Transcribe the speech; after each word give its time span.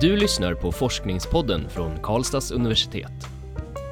Du 0.00 0.16
lyssnar 0.16 0.54
på 0.54 0.72
Forskningspodden 0.72 1.68
från 1.70 1.98
Karlstads 2.02 2.50
universitet. 2.50 3.12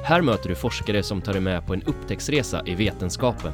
Här 0.03 0.21
möter 0.21 0.49
du 0.49 0.55
forskare 0.55 1.03
som 1.03 1.21
tar 1.21 1.33
dig 1.33 1.41
med 1.41 1.65
på 1.65 1.73
en 1.73 1.83
upptäcktsresa 1.83 2.61
i 2.65 2.75
vetenskapen. 2.75 3.53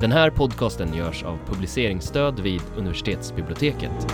Den 0.00 0.12
här 0.12 0.30
podcasten 0.30 0.94
görs 0.94 1.22
av 1.22 1.38
publiceringsstöd 1.46 2.40
vid 2.40 2.60
universitetsbiblioteket. 2.76 4.06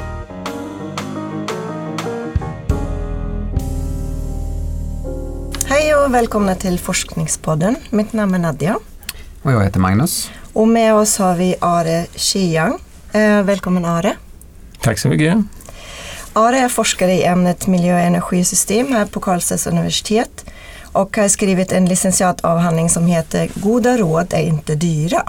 Hej 5.67 5.95
och 5.95 6.15
välkomna 6.15 6.55
till 6.55 6.79
Forskningspodden. 6.79 7.77
Mitt 7.91 8.13
namn 8.13 8.35
är 8.35 8.39
Nadja. 8.39 8.79
Och 9.43 9.53
jag 9.53 9.65
heter 9.65 9.81
Magnus. 9.81 10.31
Och 10.53 10.69
med 10.69 10.95
oss 10.95 11.19
har 11.19 11.37
vi 11.37 11.57
Are 11.61 12.07
Qiang. 12.15 12.79
Eh, 13.13 13.43
välkommen 13.43 13.85
Are. 13.85 14.17
Tack 14.81 14.99
så 14.99 15.09
mycket. 15.09 15.39
Ara 16.33 16.57
är 16.57 16.69
forskare 16.69 17.13
i 17.13 17.25
ämnet 17.25 17.67
miljö 17.67 17.95
och 17.95 18.01
energisystem 18.01 18.93
här 18.93 19.05
på 19.07 19.21
Karlstads 19.21 19.67
universitet 19.67 20.45
och 20.93 21.17
har 21.17 21.29
skrivit 21.29 21.73
en 21.73 21.87
licentiatavhandling 21.87 22.91
som 22.91 23.07
heter 23.07 23.51
Goda 23.55 23.97
råd 23.97 24.35
är 24.35 24.43
inte 24.43 24.75
dyra 24.75 25.23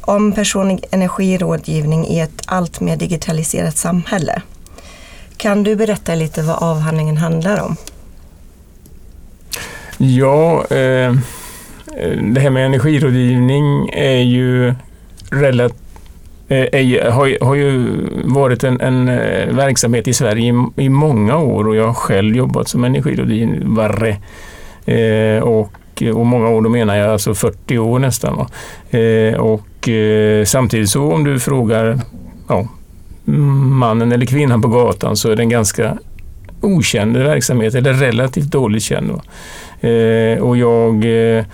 om 0.00 0.32
personlig 0.32 0.84
energirådgivning 0.90 2.06
i 2.06 2.20
ett 2.20 2.42
allt 2.46 2.80
mer 2.80 2.96
digitaliserat 2.96 3.76
samhälle. 3.76 4.42
Kan 5.36 5.62
du 5.62 5.76
berätta 5.76 6.14
lite 6.14 6.42
vad 6.42 6.56
avhandlingen 6.56 7.16
handlar 7.16 7.62
om? 7.62 7.76
Ja, 9.98 10.64
eh, 10.70 10.78
eh 10.78 11.14
det 12.32 12.40
här 12.40 12.50
med 12.50 12.66
energirådgivning 12.66 13.88
är 13.88 14.22
ju 14.22 14.74
relativt 15.30 15.83
Eh, 16.48 16.66
är, 16.72 17.10
har, 17.10 17.44
har 17.44 17.54
ju 17.54 17.86
varit 18.24 18.64
en, 18.64 18.80
en 18.80 19.08
eh, 19.08 19.54
verksamhet 19.54 20.08
i 20.08 20.14
Sverige 20.14 20.54
i, 20.76 20.84
i, 20.84 20.88
många 20.88 21.38
år 21.38 21.68
och 21.68 21.76
jag 21.76 21.86
har 21.86 21.94
själv 21.94 22.36
jobbat 22.36 22.68
som 22.68 22.84
energirådgivare. 22.84 24.16
Eh, 24.84 25.42
och, 25.42 25.72
och 26.14 26.26
många 26.26 26.48
år, 26.48 26.62
då 26.62 26.68
menar 26.68 26.96
jag 26.96 27.10
alltså 27.10 27.34
40 27.34 27.78
år 27.78 27.98
nästan. 27.98 28.46
Eh, 28.90 29.40
och 29.40 29.88
eh, 29.88 30.44
samtidigt 30.44 30.90
så 30.90 31.12
om 31.12 31.24
du 31.24 31.40
frågar 31.40 32.00
ja, 32.48 32.68
mannen 33.24 34.12
eller 34.12 34.26
kvinnan 34.26 34.62
på 34.62 34.68
gatan 34.68 35.16
så 35.16 35.30
är 35.30 35.36
det 35.36 35.42
en 35.42 35.48
ganska 35.48 35.98
okänd 36.60 37.16
verksamhet 37.16 37.74
eller 37.74 37.92
relativt 37.92 38.50
dåligt 38.50 38.82
känd. 38.82 39.10
Eh, 39.80 40.42
och 40.42 40.56
jag 40.56 41.04
eh, 41.04 41.44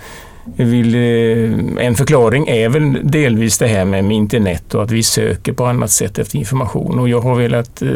vill, 0.45 0.95
eh, 0.95 1.85
en 1.85 1.95
förklaring 1.95 2.47
är 2.47 2.69
väl 2.69 2.99
delvis 3.03 3.57
det 3.57 3.67
här 3.67 3.85
med 3.85 4.11
internet 4.11 4.75
och 4.75 4.83
att 4.83 4.91
vi 4.91 5.03
söker 5.03 5.53
på 5.53 5.65
annat 5.65 5.91
sätt 5.91 6.19
efter 6.19 6.37
information 6.37 6.99
och 6.99 7.09
jag 7.09 7.21
har 7.21 7.35
velat 7.35 7.81
eh, 7.81 7.89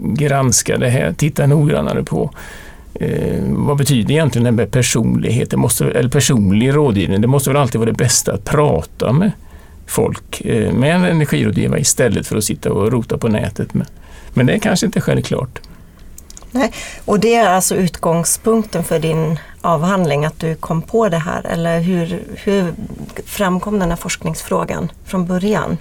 granska 0.00 0.78
det 0.78 0.88
här, 0.88 1.12
titta 1.12 1.46
noggrannare 1.46 2.02
på 2.02 2.30
Eh, 3.00 3.42
vad 3.48 3.76
betyder 3.76 4.10
egentligen 4.10 4.44
det 4.44 4.52
med 4.52 4.70
personlighet, 4.70 5.50
det 5.50 5.56
måste, 5.56 5.84
eller 5.84 6.10
personlig 6.10 6.74
rådgivning? 6.74 7.20
Det 7.20 7.26
måste 7.26 7.50
väl 7.50 7.56
alltid 7.56 7.80
vara 7.80 7.90
det 7.90 7.96
bästa 7.96 8.32
att 8.32 8.44
prata 8.44 9.12
med 9.12 9.30
folk, 9.86 10.40
eh, 10.40 10.72
med 10.72 10.96
en 10.96 11.04
energirådgivare 11.04 11.80
istället 11.80 12.26
för 12.26 12.36
att 12.36 12.44
sitta 12.44 12.72
och 12.72 12.92
rota 12.92 13.18
på 13.18 13.28
nätet. 13.28 13.74
Med. 13.74 13.86
Men 14.34 14.46
det 14.46 14.52
är 14.52 14.58
kanske 14.58 14.86
inte 14.86 15.00
självklart. 15.00 15.60
Nej, 16.50 16.72
och 17.04 17.20
det 17.20 17.34
är 17.34 17.48
alltså 17.48 17.76
utgångspunkten 17.76 18.84
för 18.84 18.98
din 18.98 19.38
avhandling, 19.64 20.24
att 20.24 20.40
du 20.40 20.54
kom 20.54 20.82
på 20.82 21.08
det 21.08 21.18
här? 21.18 21.46
Eller 21.46 21.80
hur, 21.80 22.22
hur 22.44 22.72
framkom 23.26 23.78
den 23.78 23.90
här 23.90 23.96
forskningsfrågan 23.96 24.92
från 25.04 25.26
början? 25.26 25.76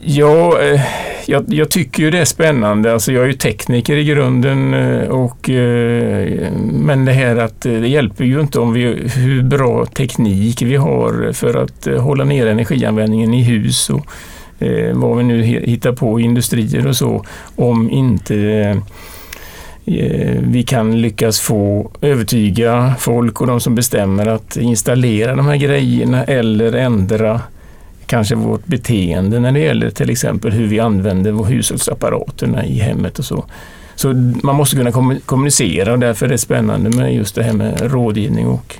Ja, 0.00 0.60
eh, 0.62 0.80
jag, 1.26 1.44
jag, 1.48 1.70
tycker 1.70 2.02
ju 2.02 2.10
det 2.10 2.18
är 2.18 2.24
spännande. 2.24 2.92
Alltså 2.92 3.12
jag 3.12 3.22
är 3.22 3.26
ju 3.26 3.32
tekniker 3.32 3.96
i 3.96 4.04
grunden 4.04 4.74
eh, 4.74 5.08
och 5.08 5.50
eh, 5.50 6.52
men 6.62 7.04
det 7.04 7.12
här 7.12 7.36
att 7.36 7.60
det 7.60 7.88
hjälper 7.88 8.24
ju 8.24 8.40
inte 8.40 8.60
om 8.60 8.72
vi, 8.72 8.82
hur 9.16 9.42
bra 9.42 9.86
teknik 9.86 10.62
vi 10.62 10.76
har 10.76 11.32
för 11.32 11.54
att 11.54 11.86
hålla 12.00 12.24
ner 12.24 12.46
energianvändningen 12.46 13.34
i 13.34 13.42
hus 13.42 13.90
och 13.90 14.06
vad 14.92 15.16
vi 15.16 15.24
nu 15.24 15.42
hittar 15.42 15.92
på 15.92 16.20
i 16.20 16.22
industrier 16.22 16.86
och 16.86 16.96
så 16.96 17.24
om 17.56 17.90
inte 17.90 18.34
Eh, 19.86 20.36
vi 20.40 20.62
kan 20.62 21.00
lyckas 21.00 21.40
få 21.40 21.90
övertyga 22.00 22.94
folk 22.98 23.40
och 23.40 23.46
de 23.46 23.60
som 23.60 23.74
bestämmer 23.74 24.26
att 24.26 24.56
installera 24.56 25.36
de 25.36 25.46
här 25.46 25.56
grejerna 25.56 26.24
eller 26.24 26.72
ändra 26.72 27.40
kanske 28.06 28.34
vårt 28.34 28.66
beteende 28.66 29.40
när 29.40 29.52
det 29.52 29.60
gäller 29.60 29.90
till 29.90 30.10
exempel 30.10 30.52
hur 30.52 30.66
vi 30.66 30.80
använder 30.80 31.44
hushållsapparaterna 31.44 32.64
i 32.64 32.78
hemmet 32.78 33.18
och 33.18 33.24
så. 33.24 33.44
Så 33.94 34.12
man 34.42 34.56
måste 34.56 34.76
kunna 34.76 35.18
kommunicera 35.26 35.92
och 35.92 35.98
därför 35.98 36.26
är 36.26 36.30
det 36.30 36.38
spännande 36.38 36.90
med 36.90 37.14
just 37.14 37.34
det 37.34 37.42
här 37.42 37.52
med 37.52 37.92
rådgivning 37.92 38.46
och 38.46 38.76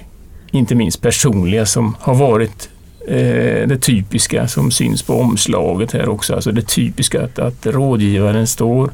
inte 0.50 0.74
minst 0.74 1.02
personliga 1.02 1.66
som 1.66 1.96
har 2.00 2.14
varit 2.14 2.68
eh, 3.08 3.68
det 3.68 3.78
typiska 3.80 4.48
som 4.48 4.70
syns 4.70 5.02
på 5.02 5.14
omslaget 5.20 5.92
här 5.92 6.08
också. 6.08 6.34
Alltså 6.34 6.52
det 6.52 6.68
typiska 6.68 7.24
att, 7.24 7.38
att 7.38 7.66
rådgivaren 7.66 8.46
står, 8.46 8.90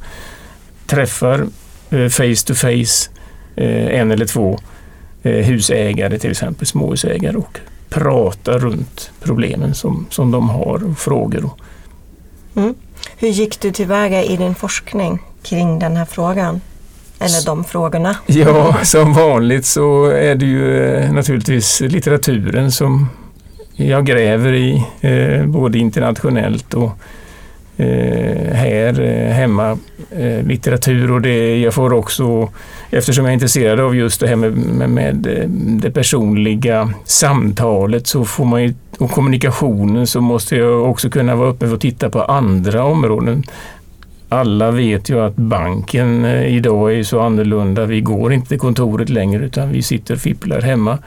träffar 0.86 1.46
face 1.90 2.46
to 2.46 2.54
face 2.54 3.10
eh, 3.56 4.00
en 4.00 4.10
eller 4.10 4.26
två 4.26 4.58
eh, 5.22 5.32
husägare 5.32 6.18
till 6.18 6.30
exempel, 6.30 6.66
småhusägare 6.66 7.36
och 7.36 7.58
prata 7.88 8.58
runt 8.58 9.10
problemen 9.22 9.74
som, 9.74 10.06
som 10.10 10.30
de 10.30 10.48
har 10.48 10.90
och 10.90 10.98
frågor. 10.98 11.50
Mm. 12.56 12.74
Hur 13.16 13.28
gick 13.28 13.60
du 13.60 13.70
tillväga 13.70 14.22
i 14.22 14.36
din 14.36 14.54
forskning 14.54 15.18
kring 15.42 15.78
den 15.78 15.96
här 15.96 16.04
frågan? 16.04 16.60
Eller 17.18 17.46
de 17.46 17.64
frågorna? 17.64 18.16
Ja, 18.26 18.76
som 18.84 19.12
vanligt 19.12 19.66
så 19.66 20.04
är 20.04 20.34
det 20.34 20.46
ju 20.46 20.84
eh, 20.84 21.12
naturligtvis 21.12 21.80
litteraturen 21.80 22.72
som 22.72 23.08
jag 23.74 24.06
gräver 24.06 24.52
i, 24.52 24.84
eh, 25.00 25.46
både 25.46 25.78
internationellt 25.78 26.74
och 26.74 26.90
Eh, 26.90 27.29
Eh, 27.80 28.54
här 28.54 29.00
eh, 29.00 29.32
hemma 29.32 29.78
eh, 30.10 30.46
litteratur 30.46 31.12
och 31.12 31.22
det, 31.22 31.60
jag 31.60 31.74
får 31.74 31.92
också, 31.92 32.48
eftersom 32.90 33.24
jag 33.24 33.30
är 33.30 33.34
intresserad 33.34 33.80
av 33.80 33.96
just 33.96 34.20
det 34.20 34.26
här 34.26 34.36
med, 34.36 34.52
med, 34.56 34.90
med 34.90 35.16
det 35.82 35.90
personliga 35.90 36.92
samtalet 37.04 38.06
så 38.06 38.24
får 38.24 38.44
man 38.44 38.62
ju, 38.62 38.74
och 38.98 39.10
kommunikationen 39.10 40.06
så 40.06 40.20
måste 40.20 40.56
jag 40.56 40.90
också 40.90 41.10
kunna 41.10 41.36
vara 41.36 41.48
öppen 41.48 41.68
för 41.68 41.74
att 41.74 41.80
titta 41.80 42.10
på 42.10 42.22
andra 42.22 42.84
områden. 42.84 43.44
Alla 44.28 44.70
vet 44.70 45.10
ju 45.10 45.20
att 45.20 45.36
banken 45.36 46.24
idag 46.24 46.98
är 46.98 47.02
så 47.02 47.20
annorlunda. 47.20 47.86
Vi 47.86 48.00
går 48.00 48.32
inte 48.32 48.48
till 48.48 48.58
kontoret 48.58 49.08
längre 49.08 49.44
utan 49.44 49.72
vi 49.72 49.82
sitter 49.82 50.14
och 50.14 50.20
fipplar 50.20 50.60
hemma. 50.60 50.98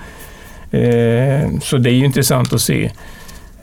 Så 1.61 1.77
det 1.77 1.89
är 1.89 1.93
ju 1.93 2.05
intressant 2.05 2.53
att 2.53 2.61
se 2.61 2.91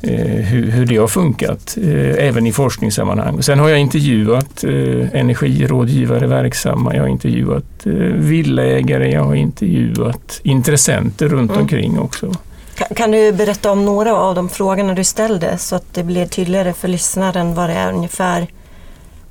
hur, 0.02 0.70
hur 0.70 0.86
det 0.86 0.96
har 0.96 1.08
funkat, 1.08 1.76
eh, 1.82 2.26
även 2.26 2.46
i 2.46 2.52
forskningssammanhang. 2.52 3.42
Sen 3.42 3.58
har 3.58 3.68
jag 3.68 3.78
intervjuat 3.78 4.64
eh, 4.64 5.20
energirådgivare 5.20 6.26
verksamma, 6.26 6.94
jag 6.94 7.02
har 7.02 7.08
intervjuat 7.08 7.86
villaägare, 8.14 9.12
jag 9.12 9.24
har 9.24 9.34
intervjuat 9.34 10.40
intressenter 10.42 11.28
runt 11.28 11.50
mm. 11.50 11.62
omkring 11.62 11.98
också. 11.98 12.34
Kan, 12.74 12.88
kan 12.96 13.10
du 13.10 13.32
berätta 13.32 13.72
om 13.72 13.84
några 13.84 14.16
av 14.16 14.34
de 14.34 14.48
frågorna 14.48 14.94
du 14.94 15.04
ställde 15.04 15.58
så 15.58 15.76
att 15.76 15.94
det 15.94 16.02
blir 16.02 16.26
tydligare 16.26 16.72
för 16.72 16.88
lyssnaren 16.88 17.54
vad 17.54 17.70
det 17.70 17.74
är 17.74 17.92
ungefär 17.92 18.46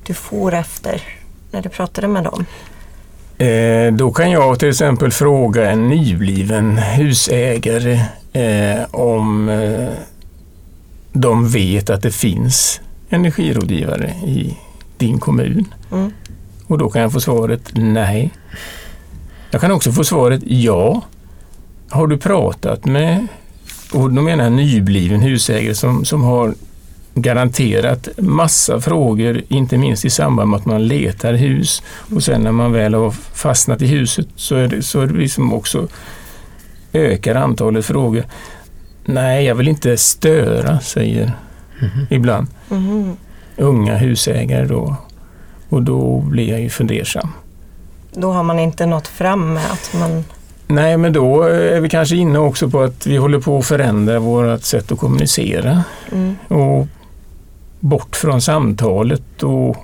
du 0.04 0.14
får 0.14 0.54
efter 0.54 1.02
när 1.52 1.62
du 1.62 1.70
pratade 1.70 2.08
med 2.08 2.24
dem? 2.24 2.46
Eh, 3.38 3.94
då 3.94 4.12
kan 4.12 4.32
jag 4.32 4.60
till 4.60 4.70
exempel 4.70 5.12
fråga 5.12 5.72
en 5.72 5.90
nybliven 5.90 6.78
husägare 6.78 8.00
eh, 8.34 8.86
om 8.92 9.50
eh, 9.50 9.90
de 11.22 11.50
vet 11.50 11.90
att 11.90 12.02
det 12.02 12.12
finns 12.12 12.82
energirådgivare 13.10 14.14
i 14.26 14.58
din 14.98 15.20
kommun. 15.20 15.66
Mm. 15.92 16.12
Och 16.68 16.78
då 16.78 16.90
kan 16.90 17.02
jag 17.02 17.14
få 17.14 17.20
svaret 17.20 17.62
nej. 17.74 18.32
Jag 19.52 19.62
kan 19.62 19.72
också 19.72 19.92
få 19.92 20.04
svaret 20.04 20.42
ja. 20.46 21.02
Har 21.90 22.08
du 22.08 22.18
pratat 22.18 22.86
med, 22.86 23.28
och 23.94 24.14
då 24.14 24.22
menar 24.22 24.44
jag 24.44 24.54
nybliven 24.54 25.20
husägare 25.20 25.76
som, 25.76 26.06
som 26.06 26.24
har 26.24 26.54
garanterat 27.14 28.10
massa 28.18 28.82
frågor, 28.82 29.42
inte 29.48 29.78
minst 29.78 30.06
i 30.06 30.10
samband 30.10 30.50
med 30.50 30.58
att 30.58 30.66
man 30.66 30.88
letar 30.88 31.34
hus 31.34 31.84
och 32.16 32.24
sen 32.24 32.42
när 32.42 32.52
man 32.52 32.72
väl 32.72 32.94
har 32.94 33.12
fastnat 33.12 33.82
i 33.82 33.88
huset 33.88 34.28
så 34.36 34.56
är 34.56 34.68
det, 34.68 34.82
så 34.82 35.02
är 35.02 35.08
det 35.08 35.20
liksom 35.20 35.54
också 35.54 35.88
ökar 36.94 37.36
antalet 37.36 37.86
frågor. 37.86 38.24
Nej, 39.14 39.46
jag 39.46 39.56
vill 39.56 39.68
inte 39.68 39.98
störa, 39.98 40.80
säger 40.80 41.32
mm. 41.82 42.08
ibland 42.10 42.48
mm. 42.72 43.18
unga 43.58 43.98
husägare 43.98 44.66
då. 44.66 44.96
Och 45.70 45.84
då 45.84 46.20
blir 46.20 46.50
jag 46.50 46.62
ju 46.62 46.70
fundersam. 46.70 47.30
Då 48.14 48.32
har 48.32 48.44
man 48.44 48.60
inte 48.60 48.86
nått 48.86 49.08
fram 49.08 49.54
med 49.54 49.66
att 49.72 49.94
man... 50.00 50.24
Nej, 50.68 50.98
men 50.98 51.14
då 51.14 51.44
är 51.44 51.80
vi 51.80 51.90
kanske 51.90 52.16
inne 52.16 52.40
också 52.40 52.70
på 52.70 52.82
att 52.82 53.08
vi 53.08 53.18
håller 53.18 53.40
på 53.40 53.58
att 53.58 53.66
förändra 53.66 54.20
vårt 54.20 54.64
sätt 54.64 54.92
att 54.92 55.00
kommunicera. 55.00 55.84
Mm. 56.12 56.36
Och 56.48 56.88
bort 57.80 58.16
från 58.16 58.42
samtalet 58.42 59.44
och 59.44 59.78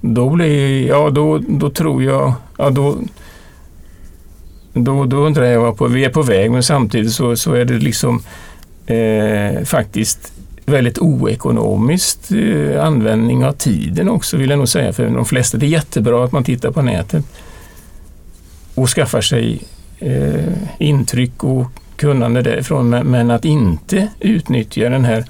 då 0.00 0.30
blir, 0.30 0.86
ja 0.86 1.10
då, 1.10 1.38
då 1.38 1.70
tror 1.70 2.02
jag, 2.02 2.32
ja 2.58 2.70
då, 2.70 2.96
då, 4.84 5.04
då 5.04 5.16
undrar 5.16 5.44
jag 5.44 5.78
på, 5.78 5.86
vi 5.86 6.04
är 6.04 6.10
på 6.10 6.22
väg 6.22 6.50
men 6.50 6.62
samtidigt 6.62 7.12
så, 7.12 7.36
så 7.36 7.52
är 7.52 7.64
det 7.64 7.78
liksom 7.78 8.22
eh, 8.86 9.64
faktiskt 9.64 10.32
väldigt 10.66 10.98
oekonomiskt 10.98 12.32
eh, 12.32 12.84
användning 12.84 13.44
av 13.44 13.52
tiden 13.52 14.08
också 14.08 14.36
vill 14.36 14.50
jag 14.50 14.58
nog 14.58 14.68
säga 14.68 14.92
för 14.92 15.06
de 15.06 15.24
flesta. 15.24 15.58
Det 15.58 15.66
är 15.66 15.68
jättebra 15.68 16.24
att 16.24 16.32
man 16.32 16.44
tittar 16.44 16.70
på 16.70 16.82
nätet 16.82 17.24
och 18.74 18.88
skaffar 18.88 19.20
sig 19.20 19.62
eh, 19.98 20.52
intryck 20.78 21.44
och 21.44 21.66
kunnande 21.96 22.42
därifrån 22.42 22.88
men, 22.88 23.06
men 23.06 23.30
att 23.30 23.44
inte 23.44 24.08
utnyttja 24.20 24.88
den 24.88 25.04
här 25.04 25.24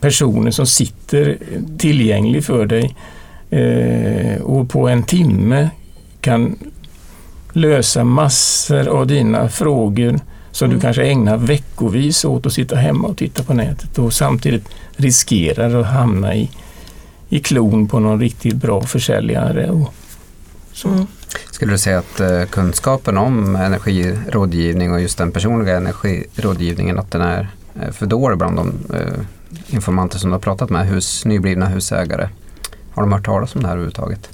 personen 0.00 0.52
som 0.52 0.66
sitter 0.66 1.38
tillgänglig 1.78 2.44
för 2.44 2.66
dig 2.66 2.96
eh, 3.50 4.42
och 4.42 4.70
på 4.70 4.88
en 4.88 5.02
timme 5.02 5.70
kan 6.20 6.58
lösa 7.58 8.04
massor 8.04 8.88
av 8.88 9.06
dina 9.06 9.48
frågor 9.48 10.20
som 10.50 10.64
mm. 10.64 10.76
du 10.76 10.82
kanske 10.82 11.06
ägnar 11.06 11.36
veckovis 11.36 12.24
åt 12.24 12.46
att 12.46 12.52
sitta 12.52 12.76
hemma 12.76 13.08
och 13.08 13.16
titta 13.16 13.42
på 13.42 13.54
nätet 13.54 13.98
och 13.98 14.12
samtidigt 14.12 14.68
riskerar 14.96 15.80
att 15.80 15.86
hamna 15.86 16.34
i, 16.34 16.50
i 17.28 17.40
klon 17.40 17.88
på 17.88 18.00
någon 18.00 18.20
riktigt 18.20 18.54
bra 18.54 18.82
försäljare. 18.82 19.70
Och 19.70 19.94
så. 20.72 20.88
Mm. 20.88 21.06
Skulle 21.50 21.72
du 21.72 21.78
säga 21.78 21.98
att 21.98 22.20
uh, 22.20 22.44
kunskapen 22.44 23.18
om 23.18 23.56
energirådgivning 23.56 24.92
och 24.92 25.00
just 25.00 25.18
den 25.18 25.32
personliga 25.32 25.76
energirådgivningen 25.76 26.98
att 26.98 27.10
den 27.10 27.22
är 27.22 27.48
uh, 27.82 27.90
för 27.90 28.06
dålig 28.06 28.38
bland 28.38 28.56
de 28.56 28.68
uh, 28.68 29.24
informanter 29.66 30.18
som 30.18 30.30
du 30.30 30.34
har 30.34 30.40
pratat 30.40 30.70
med, 30.70 30.86
hus, 30.86 31.24
nyblivna 31.24 31.66
husägare? 31.66 32.28
Har 32.94 33.02
de 33.02 33.12
hört 33.12 33.24
talas 33.24 33.54
om 33.54 33.62
det 33.62 33.68
här 33.68 33.74
överhuvudtaget? 33.74 34.30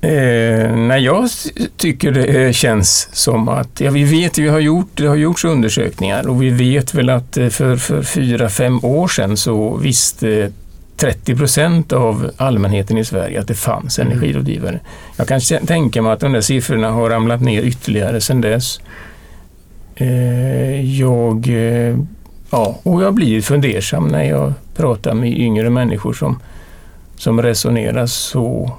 Eh, 0.00 0.76
nej, 0.76 1.04
jag 1.04 1.28
tycker 1.76 2.12
det 2.12 2.52
känns 2.52 3.08
som 3.12 3.48
att, 3.48 3.80
ja 3.80 3.90
vi 3.90 4.04
vet, 4.04 4.38
vi 4.38 4.48
har 4.48 4.60
gjort, 4.60 4.88
det 4.94 5.06
har 5.06 5.16
gjorts 5.16 5.44
undersökningar 5.44 6.28
och 6.28 6.42
vi 6.42 6.50
vet 6.50 6.94
väl 6.94 7.10
att 7.10 7.36
eh, 7.36 7.48
för, 7.48 7.76
för 7.76 8.02
fyra, 8.02 8.48
fem 8.48 8.84
år 8.84 9.08
sedan 9.08 9.36
så 9.36 9.76
visste 9.76 10.52
30 10.96 11.36
procent 11.36 11.92
av 11.92 12.30
allmänheten 12.36 12.98
i 12.98 13.04
Sverige 13.04 13.40
att 13.40 13.48
det 13.48 13.54
fanns 13.54 13.98
mm. 13.98 14.12
energirådgivare. 14.12 14.80
Jag 15.16 15.28
kan 15.28 15.40
tänka 15.66 16.02
mig 16.02 16.12
att 16.12 16.20
de 16.20 16.32
där 16.32 16.40
siffrorna 16.40 16.90
har 16.90 17.10
ramlat 17.10 17.40
ner 17.40 17.62
ytterligare 17.62 18.20
sedan 18.20 18.40
dess. 18.40 18.80
Eh, 19.94 20.98
jag, 21.00 21.48
eh, 21.48 21.98
ja, 22.50 22.78
och 22.82 23.02
jag 23.02 23.14
blir 23.14 23.42
fundersam 23.42 24.08
när 24.08 24.24
jag 24.24 24.52
pratar 24.76 25.14
med 25.14 25.38
yngre 25.38 25.70
människor 25.70 26.12
som, 26.12 26.40
som 27.16 27.42
resonerar 27.42 28.06
så 28.06 28.76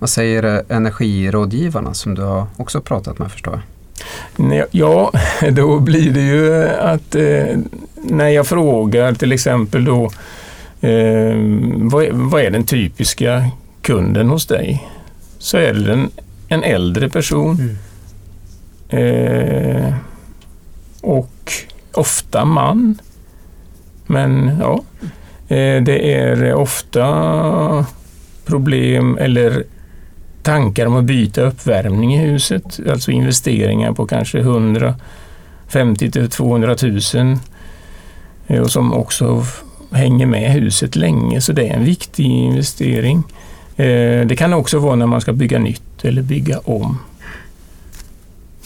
vad 0.00 0.10
säger 0.10 0.62
energirådgivarna 0.68 1.94
som 1.94 2.14
du 2.14 2.22
har 2.22 2.46
också 2.56 2.80
pratat 2.80 3.18
med 3.18 3.32
förstår 3.32 3.54
jag? 3.54 3.62
Ja, 4.70 5.12
då 5.50 5.78
blir 5.78 6.10
det 6.10 6.20
ju 6.20 6.68
att 6.68 7.14
eh, 7.14 7.58
när 7.96 8.28
jag 8.28 8.46
frågar 8.46 9.12
till 9.14 9.32
exempel 9.32 9.84
då 9.84 10.04
eh, 10.80 11.36
vad, 11.76 12.08
vad, 12.12 12.42
är 12.42 12.50
den 12.50 12.64
typiska 12.64 13.50
kunden 13.82 14.28
hos 14.28 14.46
dig? 14.46 14.88
Så 15.38 15.56
är 15.56 15.74
det 15.74 15.92
en, 15.92 16.10
en 16.48 16.62
äldre 16.62 17.08
person 17.08 17.76
mm. 18.90 19.86
eh, 19.86 19.94
och 21.00 21.52
ofta 21.92 22.44
man. 22.44 22.98
Men 24.06 24.58
ja, 24.60 24.82
eh, 25.56 25.82
det 25.82 26.14
är 26.14 26.54
ofta 26.54 27.86
problem 28.44 29.18
eller 29.20 29.64
tankar 30.42 30.86
om 30.86 30.96
att 30.96 31.04
byta 31.04 31.42
uppvärmning 31.42 32.14
i 32.14 32.18
huset, 32.18 32.80
alltså 32.90 33.10
investeringar 33.10 33.92
på 33.92 34.06
kanske 34.06 34.38
150 34.38 36.10
till 36.10 36.30
200 36.30 36.76
000 37.14 37.38
eh, 38.46 38.60
och 38.60 38.70
som 38.70 38.92
också 38.92 39.44
hänger 39.90 40.26
med 40.26 40.52
huset 40.52 40.96
länge, 40.96 41.40
så 41.40 41.52
det 41.52 41.68
är 41.68 41.74
en 41.74 41.84
viktig 41.84 42.24
investering. 42.24 43.22
Eh, 43.76 44.26
det 44.26 44.36
kan 44.38 44.52
också 44.52 44.78
vara 44.78 44.96
när 44.96 45.06
man 45.06 45.20
ska 45.20 45.32
bygga 45.32 45.58
nytt 45.58 46.04
eller 46.04 46.22
bygga 46.22 46.58
om. 46.58 46.98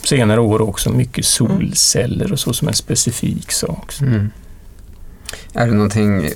Senare 0.05 0.41
år 0.41 0.61
också 0.61 0.91
mycket 0.91 1.25
solceller 1.25 2.33
och 2.33 2.41
så 2.41 2.53
som 2.53 2.69
en 2.69 2.75
specifik 2.75 3.53
sak. 3.53 3.93
Mm. 4.01 4.31
Är 5.53 5.67
det 5.67 5.73
någonting, 5.73 6.29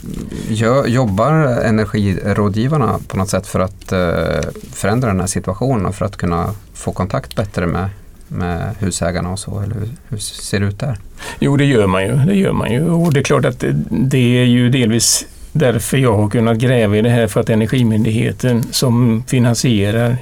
jobbar 0.86 1.32
energirådgivarna 1.64 2.98
på 3.08 3.16
något 3.16 3.30
sätt 3.30 3.46
för 3.46 3.60
att 3.60 3.92
eh, 3.92 4.50
förändra 4.72 5.08
den 5.08 5.20
här 5.20 5.26
situationen 5.26 5.86
och 5.86 5.94
för 5.94 6.04
att 6.04 6.16
kunna 6.16 6.54
få 6.74 6.92
kontakt 6.92 7.36
bättre 7.36 7.66
med, 7.66 7.88
med 8.28 8.74
husägarna 8.78 9.30
och 9.30 9.38
så? 9.38 9.60
Eller 9.60 9.76
hur, 10.08 10.18
ser 10.18 10.60
det 10.60 10.66
ut 10.66 10.78
där? 10.78 10.98
Jo, 11.38 11.56
det 11.56 11.64
gör 11.64 11.86
man 11.86 12.06
ju. 12.06 12.16
Det 12.16 12.34
gör 12.34 12.52
man 12.52 12.72
ju. 12.72 12.90
Och 12.90 13.12
det 13.12 13.20
är 13.20 13.24
klart 13.24 13.44
att 13.44 13.64
det 13.90 14.38
är 14.40 14.44
ju 14.44 14.70
delvis 14.70 15.26
därför 15.52 15.96
jag 15.96 16.16
har 16.16 16.30
kunnat 16.30 16.58
gräva 16.58 16.96
i 16.96 17.02
det 17.02 17.10
här 17.10 17.26
för 17.26 17.40
att 17.40 17.50
Energimyndigheten 17.50 18.62
som 18.70 19.24
finansierar, 19.26 20.16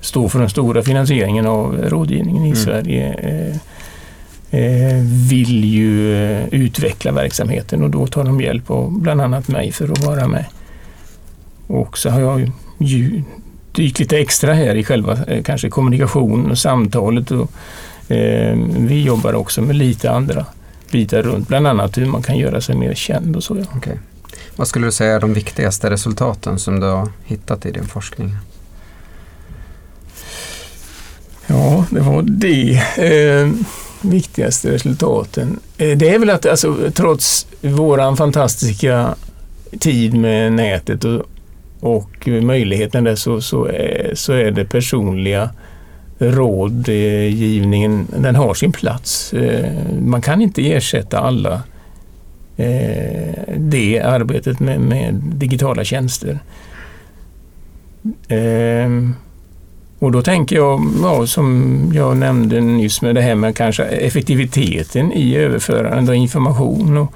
står 0.00 0.28
för 0.28 0.38
den 0.38 0.50
stora 0.50 0.82
finansieringen 0.82 1.46
av 1.46 1.76
rådgivningen 1.88 2.44
i 2.44 2.50
mm. 2.50 2.56
Sverige 2.56 3.14
eh, 3.14 3.56
vill 5.28 5.64
ju 5.64 6.14
eh, 6.14 6.46
utveckla 6.50 7.12
verksamheten 7.12 7.82
och 7.82 7.90
då 7.90 8.06
tar 8.06 8.24
de 8.24 8.40
hjälp 8.40 8.70
av 8.70 9.00
bland 9.00 9.20
annat 9.20 9.48
mig 9.48 9.72
för 9.72 9.92
att 9.92 10.04
vara 10.04 10.28
med. 10.28 10.44
Och 11.66 11.98
så 11.98 12.10
har 12.10 12.20
jag 12.20 12.50
ju 12.78 13.22
dykt 13.72 13.98
lite 13.98 14.18
extra 14.18 14.54
här 14.54 14.74
i 14.74 14.84
själva 14.84 15.18
eh, 15.26 15.42
kanske 15.42 15.68
kommunikationen 15.68 16.50
och 16.50 16.58
samtalet. 16.58 17.30
Och, 17.30 17.52
eh, 18.12 18.58
vi 18.78 19.02
jobbar 19.02 19.34
också 19.34 19.62
med 19.62 19.76
lite 19.76 20.10
andra 20.10 20.46
bitar 20.92 21.22
runt, 21.22 21.48
bland 21.48 21.66
annat 21.66 21.98
hur 21.98 22.06
man 22.06 22.22
kan 22.22 22.38
göra 22.38 22.60
sig 22.60 22.76
mer 22.76 22.94
känd 22.94 23.36
och 23.36 23.44
så. 23.44 23.56
Ja. 23.56 23.76
Okay. 23.76 23.96
Vad 24.56 24.68
skulle 24.68 24.86
du 24.86 24.92
säga 24.92 25.14
är 25.14 25.20
de 25.20 25.32
viktigaste 25.32 25.90
resultaten 25.90 26.58
som 26.58 26.80
du 26.80 26.86
har 26.86 27.08
hittat 27.24 27.66
i 27.66 27.70
din 27.70 27.86
forskning? 27.86 28.36
Ja, 31.46 31.84
det 31.90 32.00
var 32.00 32.22
det. 32.22 32.72
Eh, 32.96 33.50
viktigaste 34.02 34.72
resultaten? 34.72 35.58
Eh, 35.78 35.98
det 35.98 36.14
är 36.14 36.18
väl 36.18 36.30
att 36.30 36.46
alltså, 36.46 36.90
trots 36.94 37.46
våran 37.60 38.16
fantastiska 38.16 39.14
tid 39.80 40.14
med 40.14 40.52
nätet 40.52 41.04
och, 41.04 41.22
och 41.80 42.28
möjligheten 42.28 43.04
där 43.04 43.14
så, 43.14 43.40
så, 43.40 43.64
är, 43.64 44.12
så 44.14 44.32
är 44.32 44.50
det 44.50 44.64
personliga 44.64 45.50
rådgivningen, 46.18 48.06
eh, 48.14 48.20
den 48.20 48.34
har 48.34 48.54
sin 48.54 48.72
plats. 48.72 49.34
Man 50.00 50.22
kan 50.22 50.42
inte 50.42 50.72
ersätta 50.72 51.18
alla 51.18 51.62
det 53.56 54.00
arbetet 54.00 54.60
med, 54.60 54.80
med 54.80 55.14
digitala 55.14 55.84
tjänster. 55.84 56.38
Och 60.00 60.12
då 60.12 60.22
tänker 60.22 60.56
jag, 60.56 60.80
ja, 61.02 61.26
som 61.26 61.76
jag 61.94 62.16
nämnde 62.16 62.60
nyss 62.60 63.02
med 63.02 63.14
det 63.14 63.20
här 63.20 63.34
med 63.34 63.56
kanske 63.56 63.84
effektiviteten 63.84 65.12
i 65.12 65.36
överförandet 65.36 66.08
av 66.08 66.14
information 66.14 66.96
och 66.96 67.14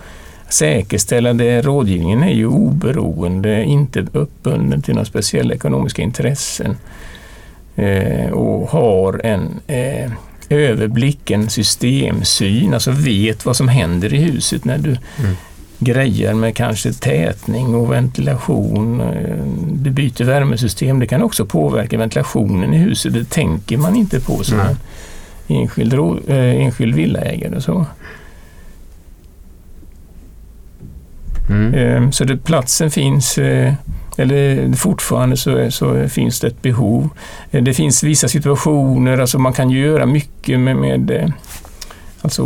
säkerställa 0.49 1.33
det. 1.33 1.62
Rådgivningen 1.62 2.23
är 2.23 2.33
ju 2.33 2.47
oberoende, 2.47 3.64
inte 3.64 4.07
uppbunden 4.12 4.83
till 4.83 4.95
några 4.95 5.05
speciella 5.05 5.55
ekonomiska 5.55 6.03
intressen 6.03 6.76
eh, 7.76 8.31
och 8.31 8.69
har 8.69 9.21
en 9.26 9.61
eh, 9.67 10.11
överblick, 10.49 11.31
en 11.31 11.50
systemsyn, 11.50 12.75
alltså 12.75 12.91
vet 12.91 13.47
vad 13.47 13.57
som 13.57 13.69
händer 13.69 14.14
i 14.14 14.19
huset 14.19 14.64
när 14.64 14.79
du 14.79 14.91
mm 14.91 15.37
grejer 15.85 16.35
med 16.35 16.57
kanske 16.57 16.93
tätning 16.93 17.75
och 17.75 17.93
ventilation. 17.93 19.00
Eh, 19.00 19.45
du 19.73 19.91
byter 19.91 20.25
värmesystem. 20.25 21.00
Det 21.00 21.07
kan 21.07 21.23
också 21.23 21.47
påverka 21.47 21.99
ventilationen 21.99 22.75
i 22.75 22.79
huset. 22.79 23.12
Det 23.12 23.31
tänker 23.31 23.76
man 23.76 23.97
inte 23.97 24.21
på 24.21 24.45
som 24.45 24.61
en 24.61 24.76
enskild, 25.49 25.95
äh, 25.95 26.37
enskild 26.37 26.95
villaägare. 26.95 27.61
Så. 27.61 27.87
Mm. 31.50 31.75
Eh, 31.75 32.11
så 32.11 32.25
det, 32.25 32.37
platsen 32.37 32.91
finns, 32.91 33.38
eller 34.17 34.73
fortfarande 34.76 35.37
så, 35.37 35.71
så, 35.71 36.09
finns 36.09 36.41
det 36.41 36.47
ett 36.47 36.62
behov. 36.62 37.09
Det 37.50 37.75
finns 37.75 38.03
vissa 38.03 38.29
situationer, 38.29 39.19
alltså 39.19 39.38
man 39.38 39.53
kan 39.53 39.71
göra 39.71 40.07
mycket 40.07 40.61
med, 40.61 40.76
med 40.76 41.33
Alltså 42.25 42.43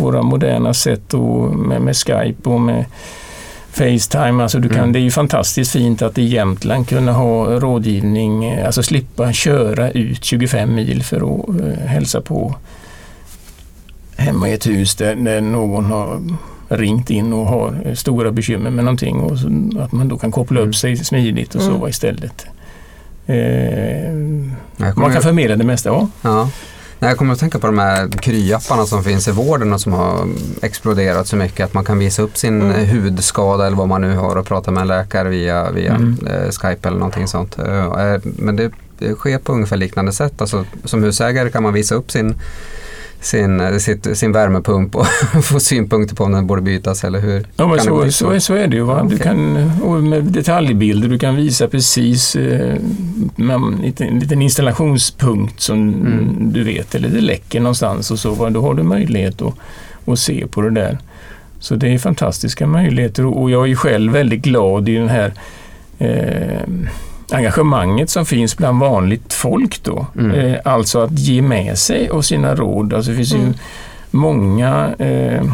våra 0.00 0.22
moderna 0.22 0.74
sätt 0.74 1.14
och 1.14 1.56
med, 1.56 1.82
med 1.82 1.96
Skype 1.96 2.50
och 2.50 2.60
med 2.60 2.84
Facetime. 3.70 4.42
Alltså 4.42 4.58
du 4.58 4.68
kan, 4.68 4.78
mm. 4.78 4.92
Det 4.92 4.98
är 4.98 5.02
ju 5.02 5.10
fantastiskt 5.10 5.72
fint 5.72 6.02
att 6.02 6.18
i 6.18 6.22
Jämtland 6.22 6.88
kunna 6.88 7.12
ha 7.12 7.44
rådgivning, 7.60 8.54
alltså 8.60 8.82
slippa 8.82 9.32
köra 9.32 9.90
ut 9.90 10.24
25 10.24 10.74
mil 10.74 11.02
för 11.02 11.16
att 11.16 11.48
uh, 11.48 11.72
hälsa 11.86 12.20
på 12.20 12.54
hemma 14.16 14.48
i 14.48 14.52
ett 14.52 14.66
hus 14.66 14.94
där, 14.94 15.14
där 15.14 15.40
någon 15.40 15.84
har 15.84 16.20
ringt 16.68 17.10
in 17.10 17.32
och 17.32 17.46
har 17.46 17.82
eh, 17.84 17.94
stora 17.94 18.32
bekymmer 18.32 18.70
med 18.70 18.84
någonting 18.84 19.16
och 19.20 19.38
så, 19.38 19.48
att 19.80 19.92
man 19.92 20.08
då 20.08 20.18
kan 20.18 20.30
koppla 20.32 20.60
upp 20.60 20.74
sig 20.74 20.96
smidigt 20.96 21.54
och 21.54 21.60
Mm. 21.62 21.74
sova 21.74 21.88
istället. 21.88 22.46
Eh, 23.26 24.12
man 24.96 25.12
kan 25.12 25.22
förmedla 25.22 25.56
det 25.56 25.64
mesta, 25.64 25.88
ja. 25.88 26.08
Ja. 26.22 26.48
Nej, 27.04 27.10
Jag 27.10 27.18
kommer 27.18 27.32
att 27.32 27.38
tänka 27.38 27.58
på 27.58 27.66
de 27.66 27.78
här 27.78 28.08
kryapparna 28.08 28.86
som 28.86 29.04
finns 29.04 29.28
i 29.28 29.30
vården 29.30 29.72
och 29.72 29.80
som 29.80 29.92
har 29.92 30.28
exploderat 30.62 31.26
så 31.28 31.36
mycket 31.36 31.64
att 31.64 31.74
man 31.74 31.84
kan 31.84 31.98
visa 31.98 32.22
upp 32.22 32.38
sin 32.38 32.62
Mm. 32.62 32.88
hudskada 33.02 33.66
eller 33.66 33.76
vad 33.76 33.88
man 33.88 34.00
nu 34.00 34.16
har 34.16 34.36
och 34.36 34.46
prata 34.46 34.70
med 34.70 34.80
en 34.80 34.86
läkare 34.88 35.28
via, 35.28 35.70
via 35.70 35.94
Mm. 35.94 36.18
eh, 36.26 36.50
Skype 36.50 36.88
eller 36.88 36.98
någonting 36.98 37.28
sånt. 37.28 37.58
Eh, 37.58 38.18
Men 38.24 38.56
det, 38.56 38.70
det 38.98 39.14
sker 39.14 39.38
på 39.38 39.52
ungefär 39.52 39.76
liknande 39.76 40.12
sätt. 40.12 40.40
Alltså, 40.40 40.64
som 40.84 41.02
husägare 41.02 41.50
kan 41.50 41.62
man 41.62 41.72
visa 41.72 41.94
upp 41.94 42.10
sin, 42.10 42.34
sin, 43.24 43.80
sitt, 43.80 44.16
sin 44.18 44.32
värmepump 44.32 44.96
och 44.96 45.06
få 45.44 45.60
synpunkter 45.60 46.16
på 46.16 46.24
om 46.24 46.32
den 46.32 46.46
borde 46.46 46.62
bytas 46.62 47.04
eller 47.04 47.20
hur. 47.20 47.46
Ja, 47.56 47.66
men 47.68 47.80
så, 47.80 48.12
så, 48.12 48.40
så 48.40 48.54
är 48.54 48.66
det 48.66 48.76
ju. 48.76 48.82
Va? 48.82 48.98
Du 49.02 49.06
Okej. 49.06 49.18
kan, 49.18 50.08
med 50.08 50.24
detaljbilder, 50.24 51.08
du 51.08 51.18
kan 51.18 51.36
visa 51.36 51.68
precis 51.68 52.36
eh, 52.36 52.76
en 53.36 53.78
liten, 53.82 54.08
en 54.08 54.18
liten 54.18 54.42
installationspunkt 54.42 55.60
som 55.60 55.94
Mm. 55.94 56.52
du 56.52 56.64
vet, 56.64 56.94
eller 56.94 57.08
det 57.08 57.20
läcker 57.20 57.60
någonstans 57.60 58.10
och 58.10 58.18
så. 58.18 58.34
Va? 58.34 58.50
Då 58.50 58.62
har 58.62 58.74
du 58.74 58.82
möjlighet 58.82 59.42
att, 59.42 59.54
att 60.06 60.18
se 60.18 60.46
på 60.46 60.60
det 60.60 60.70
där. 60.70 60.98
Så 61.58 61.74
det 61.74 61.94
är 61.94 61.98
fantastiska 61.98 62.66
möjligheter 62.66 63.26
och 63.26 63.42
och 63.42 63.50
jag 63.50 63.62
är 63.62 63.66
ju 63.68 63.76
själv 63.76 64.12
väldigt 64.12 64.42
glad 64.42 64.88
i 64.88 64.94
den 64.94 65.08
här 65.08 65.32
eh, 65.98 66.60
engagemanget 67.32 68.10
som 68.10 68.26
finns 68.26 68.56
bland 68.56 68.80
vanligt 68.80 69.32
folk 69.32 69.82
då. 69.82 70.06
Mm. 70.18 70.30
Eh, 70.30 70.58
alltså 70.64 70.98
att 71.00 71.18
ge 71.18 71.42
med 71.42 71.78
sig 71.78 72.08
av 72.08 72.22
sina 72.22 72.54
råd. 72.54 72.92
Alltså 72.94 73.10
det 73.10 73.16
finns 73.16 73.34
ju 73.34 73.38
Mm. 73.38 73.54
många 74.10 74.94
eh, 74.98 75.44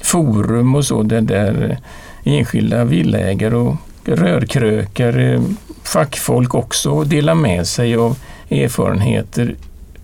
forum 0.00 0.74
och 0.74 0.84
så 0.84 1.02
där, 1.02 1.20
där 1.20 1.78
enskilda 2.24 2.84
villägare 2.84 3.54
och 3.56 3.76
rörkrökare, 4.04 5.42
fackfolk 5.82 6.54
också 6.54 7.04
delar 7.04 7.34
med 7.34 7.66
sig 7.66 7.96
av 7.96 8.16
erfarenheter 8.50 9.54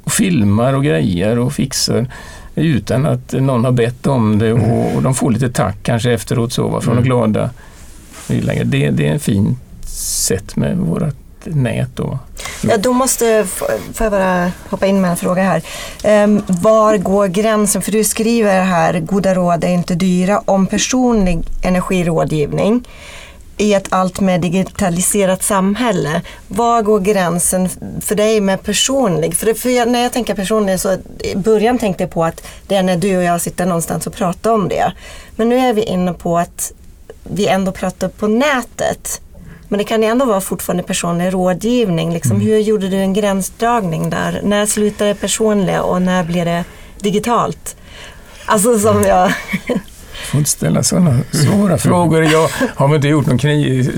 och 0.05 0.13
filmar 0.13 0.73
och 0.73 0.85
grejer 0.85 1.39
och 1.39 1.53
fixar 1.53 2.07
utan 2.55 3.07
att 3.07 3.33
någon 3.33 3.65
har 3.65 3.73
bett 3.73 4.07
om 4.07 4.39
det 4.39 4.53
och, 4.53 4.97
och 4.97 5.03
de 5.03 5.15
får 5.15 5.31
lite 5.31 5.49
tack 5.51 5.77
kanske 5.83 6.13
efteråt 6.13 6.53
så 6.53 6.69
va, 6.69 6.81
från 6.81 6.95
de 6.95 6.99
Mm. 6.99 7.05
glada 7.09 7.51
villägare. 8.29 8.65
Det, 8.65 8.91
det 8.91 9.09
är 9.09 9.19
fint 9.19 9.59
sätt 9.97 10.57
med 10.57 10.77
vårt 10.77 11.15
nät 11.45 11.89
då. 11.97 12.19
Ja, 12.63 12.77
då 12.77 12.93
måste, 12.93 13.47
får 13.95 14.05
jag 14.05 14.11
bara 14.11 14.53
hoppa 14.71 14.87
in 14.87 15.01
med 15.01 15.11
en 15.11 15.17
fråga 15.17 15.43
här. 15.43 15.63
Um, 16.25 16.43
var 16.47 16.97
går 16.97 17.27
gränsen? 17.27 17.83
För 17.83 17.93
du 17.93 18.05
skriver 18.05 18.63
här, 18.63 19.01
goda 19.01 19.35
råd 19.35 19.65
är 19.65 19.69
inte 19.69 19.95
dyra, 19.95 20.43
om 20.45 20.67
personlig 20.67 21.41
energirådgivning 21.63 22.85
i 23.57 23.75
ett 23.75 23.87
allt 23.89 24.21
mer 24.21 24.39
digitaliserat 24.39 25.43
samhälle. 25.43 26.23
Var 26.49 26.83
går 26.83 27.01
gränsen 27.01 27.69
för 28.01 28.15
dig 28.15 28.41
med 28.41 28.63
personlig? 28.63 29.35
För, 29.35 29.47
det, 29.47 29.55
för 29.55 29.71
jag, 29.71 29.89
när 29.89 30.03
jag 30.03 30.13
tänker 30.13 30.35
personlig 30.35 30.81
så 30.81 30.97
i 31.19 31.37
början 31.37 31.79
tänkte 31.79 32.03
jag 32.03 32.11
på 32.11 32.25
att 32.25 32.47
det 32.67 32.75
är 32.75 32.83
när 32.83 32.97
du 32.97 33.17
och 33.17 33.23
jag 33.23 33.41
sitter 33.41 33.67
någonstans 33.67 34.07
och 34.07 34.15
pratar 34.15 34.53
om 34.53 34.69
det. 34.69 34.93
Men 35.37 35.49
nu 35.49 35.59
är 35.59 35.73
vi 35.73 35.83
inne 35.83 36.13
på 36.13 36.39
att 36.39 36.73
vi 37.23 37.47
ändå 37.47 37.73
pratar 37.73 38.09
på 38.09 38.27
nätet. 38.27 39.21
Men 39.69 39.79
det 39.79 39.85
kan 39.85 40.03
ändå 40.03 40.25
vara 40.25 40.41
fortfarande 40.41 40.83
personlig 40.83 41.35
rådgivning. 41.35 42.13
Liksom, 42.13 42.41
Hur 42.41 42.59
gjorde 42.59 42.89
du 42.89 42.97
en 42.97 43.13
gränsdragning 43.13 44.11
där? 44.11 44.41
När 44.45 44.67
slutar 44.67 45.07
det 45.07 45.15
personliga 45.15 45.83
och 45.83 46.03
när 46.03 46.25
blir 46.25 46.45
det 46.45 46.65
digitalt? 47.01 47.77
Alltså 48.47 48.79
som 48.79 49.03
jag... 49.03 49.33
får 50.31 50.39
inte 50.39 50.51
ställa 50.51 50.83
sådana 50.83 51.19
svåra 51.33 51.79
frågor. 51.89 52.23
Jag 52.25 52.49
har 52.77 52.89
väl 52.89 52.97
inte 52.97 53.09
gjort 53.09 53.27
någon 53.27 53.39
kniv, 53.39 53.93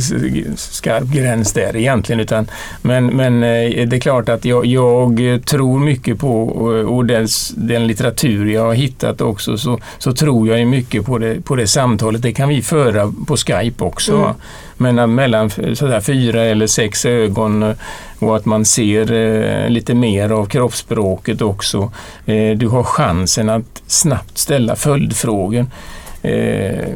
skarp 0.57 1.05
gräns 1.05 1.53
där 1.53 1.77
egentligen. 1.77 2.21
Utan, 2.21 2.51
men, 2.83 3.07
men 3.07 3.43
eh, 3.43 3.87
det 3.89 3.97
är 3.97 4.01
klart 4.01 4.29
att 4.29 4.45
jag, 4.45 4.67
jag 4.67 5.43
tror 5.47 5.79
mycket 5.81 6.19
på, 6.19 6.43
och- 6.43 6.97
och 6.97 7.07
den, 7.07 7.29
den 7.57 7.87
litteratur 7.87 8.47
jag 8.47 8.63
har 8.65 8.75
hittat 8.75 9.21
också, 9.21 9.59
så, 9.59 9.79
så 9.99 10.13
tror 10.13 10.49
jag 10.49 10.67
mycket 10.67 11.05
på 11.07 11.19
det, 11.19 11.41
på 11.45 11.57
det 11.57 11.67
samtalet. 11.67 12.23
Det 12.23 12.33
kan 12.33 12.49
vi 12.49 12.63
föra 12.63 13.13
på 13.27 13.37
Skype 13.37 13.85
också. 13.85 14.17
Mm. 14.17 14.33
Men 14.79 15.15
mellan 15.15 15.51
sådär 15.51 16.01
fyra 16.01 16.45
eller 16.45 16.67
sex 16.67 17.05
ögon 17.05 17.75
och 18.19 18.37
att 18.37 18.45
man 18.45 18.65
ser 18.65 19.13
eh, 19.13 19.71
lite 19.71 19.95
mer 19.95 20.31
av 20.31 20.47
kroppsspråket 20.47 21.43
också. 21.43 21.93
Eh, 22.27 22.57
du 22.57 22.69
har 22.69 22.83
chansen 22.83 23.49
att 23.49 23.83
snabbt 23.87 24.39
ställa 24.39 24.77
följdfrågor. 24.77 25.67
Eh, 26.23 26.89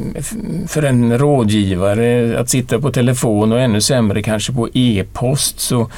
för 0.67 0.83
en 0.83 1.17
rådgivare 1.17 2.39
att 2.39 2.49
sitta 2.49 2.79
på 2.79 2.91
telefon 2.91 3.51
och 3.51 3.61
ännu 3.61 3.81
sämre 3.81 4.21
kanske 4.21 4.53
på 4.53 4.69
e-post 4.73 5.59
så, 5.59 5.89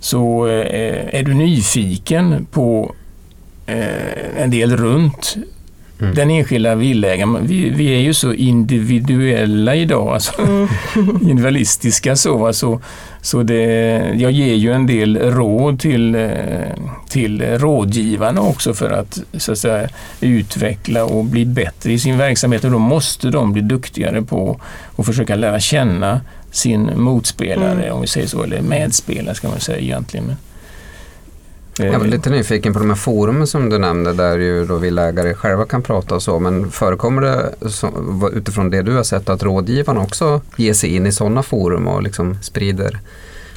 så 0.00 0.46
eh, 0.46 1.14
är 1.14 1.22
du 1.22 1.34
nyfiken 1.34 2.46
på 2.50 2.94
eh, 3.66 4.42
en 4.42 4.50
del 4.50 4.76
runt 4.76 5.36
Mm. 6.02 6.14
den 6.14 6.30
enskilda 6.30 6.74
villägaren. 6.74 7.46
Vi, 7.46 7.70
vi 7.70 7.94
är 7.94 7.98
ju 8.00 8.14
så 8.14 8.32
individuella 8.32 9.74
idag, 9.74 10.08
alltså 10.14 10.32
Mm. 10.42 10.68
individualistiska 11.22 12.16
så. 12.16 12.46
Alltså, 12.46 12.80
så 13.22 13.42
det, 13.42 13.62
jag 14.16 14.32
ger 14.32 14.54
ju 14.54 14.72
en 14.72 14.86
del 14.86 15.16
råd 15.18 15.80
till, 15.80 16.14
eh, 16.14 16.30
till 17.08 17.42
rådgivarna 17.42 18.40
också 18.40 18.74
för 18.74 18.90
att, 18.90 19.18
så 19.34 19.52
att 19.52 19.58
säga, 19.58 19.88
utveckla 20.20 21.04
och 21.04 21.24
bli 21.24 21.44
bättre 21.44 21.92
i 21.92 21.98
sin 21.98 22.18
verksamhet 22.18 22.64
och 22.64 22.70
då 22.70 22.78
måste 22.78 23.30
de 23.30 23.52
bli 23.52 23.62
duktigare 23.62 24.22
på 24.22 24.60
att 24.96 25.06
försöka 25.06 25.34
lära 25.34 25.60
känna 25.60 26.20
sin 26.50 26.90
motspelare, 26.96 27.72
Mm. 27.72 27.92
om 27.94 28.00
vi 28.00 28.06
säger 28.06 28.26
så, 28.26 28.42
eller 28.42 28.62
medspelare 28.62 29.34
ska 29.34 29.48
man 29.48 29.60
säga 29.60 29.78
egentligen. 29.78 30.36
Men, 31.78 31.92
Jag 31.92 31.98
var 31.98 32.06
lite 32.06 32.30
nyfiken 32.30 32.72
på 32.72 32.78
de 32.78 32.88
här 32.88 32.96
forumen 32.96 33.46
som 33.46 33.70
du 33.70 33.78
nämnde 33.78 34.12
där 34.12 34.38
ju 34.38 34.64
då 34.64 34.76
villägare 34.76 35.34
själva 35.34 35.64
kan 35.64 35.82
prata 35.82 36.14
och 36.14 36.22
så. 36.22 36.38
Men 36.38 36.70
förekommer 36.70 37.22
det 37.22 37.70
så, 37.70 37.90
utifrån 38.32 38.70
det 38.70 38.82
du 38.82 38.94
har 38.96 39.02
sett 39.02 39.28
att 39.28 39.42
rådgivarna 39.42 40.00
också 40.00 40.40
ger 40.56 40.72
sig 40.72 40.96
in 40.96 41.06
i 41.06 41.12
sådana 41.12 41.42
forum 41.42 41.88
och 41.88 42.02
liksom 42.02 42.42
sprider 42.42 42.98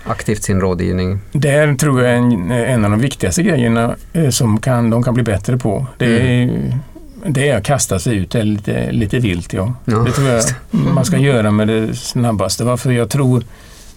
aktivt 0.04 0.44
sin 0.44 0.62
rådgivning? 0.62 1.20
Där 1.32 1.76
tror 1.76 2.02
jag 2.02 2.12
är 2.12 2.16
en, 2.16 2.52
en 2.52 2.86
av 2.86 2.92
de 2.92 3.00
viktigaste 3.00 3.44
grejerna 3.44 3.96
eh, 4.14 4.30
som 4.30 4.60
kan, 4.60 4.90
de 4.90 5.04
kan 5.04 5.14
bli 5.14 5.24
bättre 5.24 5.58
på. 5.58 5.88
Det 5.98 6.06
är, 6.06 6.80
det 7.28 7.50
är 7.50 7.58
att 7.58 7.64
kasta 7.64 8.00
sig 8.00 8.18
ut 8.18 8.32
det 8.32 8.40
är 8.40 8.44
lite, 8.44 8.92
lite 8.92 9.20
vilt. 9.20 9.54
Ja. 9.54 9.74
Ja, 9.86 9.98
det 9.98 10.12
tror 10.12 10.28
jag 10.28 10.44
man 10.72 11.06
ska 11.06 11.18
göra 11.18 11.52
med 11.52 11.68
det 11.68 11.96
snabbaste. 11.96 12.64
Varför 12.64 12.92
jag 12.92 13.10
tror 13.10 13.44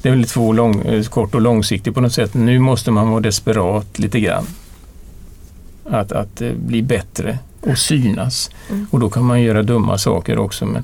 det 0.03 0.09
är 0.09 0.13
väl 0.13 0.25
två 0.25 0.53
lång, 0.53 0.81
eh, 0.81 1.03
kort 1.05 1.35
och 1.35 1.41
långsiktigt 1.41 1.95
på 1.95 2.01
något 2.01 2.13
sätt. 2.13 2.35
Nu 2.35 2.59
måste 2.59 2.91
man 2.91 3.11
vara 3.11 3.21
desperat 3.21 3.99
lite 3.99 4.21
grann. 4.21 4.47
Att, 5.91 6.13
att 6.13 6.41
eh, 6.41 6.53
bli 6.53 6.83
bättre 6.83 7.39
och 7.61 7.79
synas. 7.79 8.51
Mm. 8.71 8.87
Och 8.91 9.01
då 9.01 9.11
kan 9.11 9.25
man 9.25 9.43
göra 9.43 9.63
dumma 9.63 9.99
saker 9.99 10.39
också. 10.39 10.67
Men, 10.67 10.83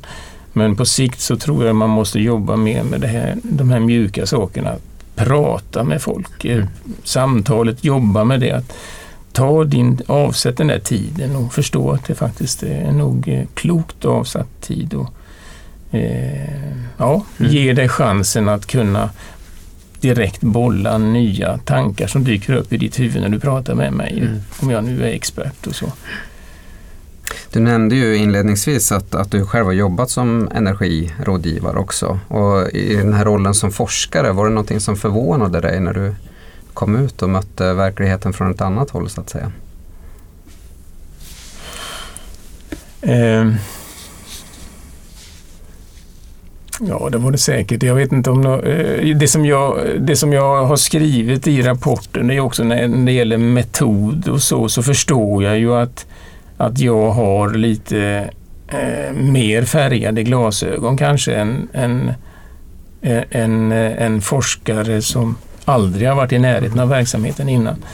men 0.53 0.77
på 0.77 0.85
sikt 0.85 1.21
så 1.21 1.37
tror 1.37 1.67
jag 1.67 1.77
man 1.77 1.91
måste 1.91 2.21
jobba 2.21 2.57
mer 2.57 2.83
med 2.83 3.01
det 3.01 3.07
här, 3.07 3.37
de 3.43 3.71
här 3.71 3.81
mjuka 3.81 4.27
sakerna. 4.27 4.75
Prata 5.15 5.85
med 5.85 6.03
folk. 6.03 6.45
eh, 6.45 6.57
Mm. 6.57 6.69
Samtalet, 7.05 7.85
jobba 7.85 8.25
med 8.25 8.41
det. 8.41 8.51
Att 8.53 8.73
ta 9.33 9.65
din, 9.65 10.01
avsätt 10.07 10.57
den 10.57 10.67
där 10.67 10.79
tiden 10.79 11.37
och 11.37 11.53
förstå 11.55 11.91
att 11.91 12.05
det 12.07 12.15
faktiskt 12.15 12.63
är 12.63 12.93
nog 12.93 13.47
klokt 13.55 14.05
avsatt 14.05 14.61
tid. 14.61 14.95
Och, 14.95 15.09
ja, 16.99 17.25
Mm. 17.39 17.53
ge 17.53 17.73
dig 17.73 17.89
chansen 17.89 18.49
att 18.49 18.67
kunna 18.67 19.11
direkt 20.01 20.41
bolla 20.41 20.99
nya 20.99 21.59
tankar 21.59 22.07
som 22.07 22.25
dyker 22.25 22.53
upp 22.55 22.73
i 22.73 22.77
ditt 22.77 22.99
huvud 23.01 23.23
när 23.23 23.29
du 23.29 23.41
pratar 23.41 23.75
med 23.75 23.93
mig. 23.93 24.19
Mm. 24.19 24.41
Om 24.61 24.71
jag 24.71 24.85
nu 24.85 25.03
är 25.03 25.09
expert 25.13 25.67
och 25.67 25.75
så. 25.75 25.93
Du 27.53 27.61
nämnde 27.61 27.97
ju 27.97 28.17
inledningsvis 28.17 28.93
att, 28.93 29.15
att 29.15 29.31
du 29.31 29.47
själv 29.47 29.67
har 29.67 29.73
jobbat 29.73 30.11
som 30.11 30.49
energirådgivare 30.55 31.79
också. 31.79 32.19
Och 32.29 32.71
i 32.71 32.97
den 32.97 33.13
här 33.13 33.25
rollen 33.25 33.55
som 33.55 33.73
forskare, 33.73 34.33
var 34.33 34.45
det 34.45 34.51
någonting 34.51 34.81
som 34.81 34.97
förvånade 34.97 35.61
dig 35.61 35.81
när 35.81 35.93
du 35.95 36.15
kom 36.75 36.97
ut 36.97 37.23
och 37.23 37.31
mötte 37.31 37.73
verkligheten 37.73 38.33
från 38.33 38.51
ett 38.51 38.61
annat 38.61 38.91
håll 38.91 39.11
så 39.11 39.21
att 39.21 39.31
säga? 39.31 39.53
Eh, 43.03 43.53
ja, 46.81 47.09
det 47.13 47.19
var 47.19 47.31
det 47.31 47.39
säkert. 47.39 47.83
Jag 47.83 47.95
vet 47.95 48.13
inte 48.13 48.31
om 48.31 48.41
nå- 48.41 48.63
eh, 48.63 49.17
det, 49.17 49.29
som 49.29 49.47
jag, 49.47 49.79
det 49.99 50.17
som 50.17 50.33
jag 50.33 50.65
har 50.65 50.77
skrivit 50.77 51.47
i 51.47 51.63
rapporten, 51.63 52.31
är 52.31 52.41
också 52.41 52.65
när, 52.65 52.89
det 53.07 53.13
gäller 53.13 53.39
metod 53.39 54.29
och 54.29 54.43
så, 54.43 54.69
så 54.69 54.83
förstår 54.83 55.45
jag 55.45 55.59
ju 55.59 55.75
att, 55.75 56.07
att 56.57 56.79
jag 56.79 57.11
har 57.11 57.55
lite 57.55 58.31
eh, 58.69 59.13
mer 59.13 59.63
färgade 59.63 60.23
glasögon 60.23 60.97
kanske 60.97 61.35
än, 61.35 61.69
än, 61.73 62.13
eh, 63.03 63.23
en, 63.31 63.73
eh, 63.73 64.03
en 64.03 64.21
forskare 64.21 65.03
som 65.03 65.37
aldrig 65.65 66.09
har 66.09 66.17
varit 66.17 66.33
i 66.33 66.39
närheten 66.39 66.81
av 66.81 66.89
verksamheten 66.89 67.49
innan. 67.49 67.85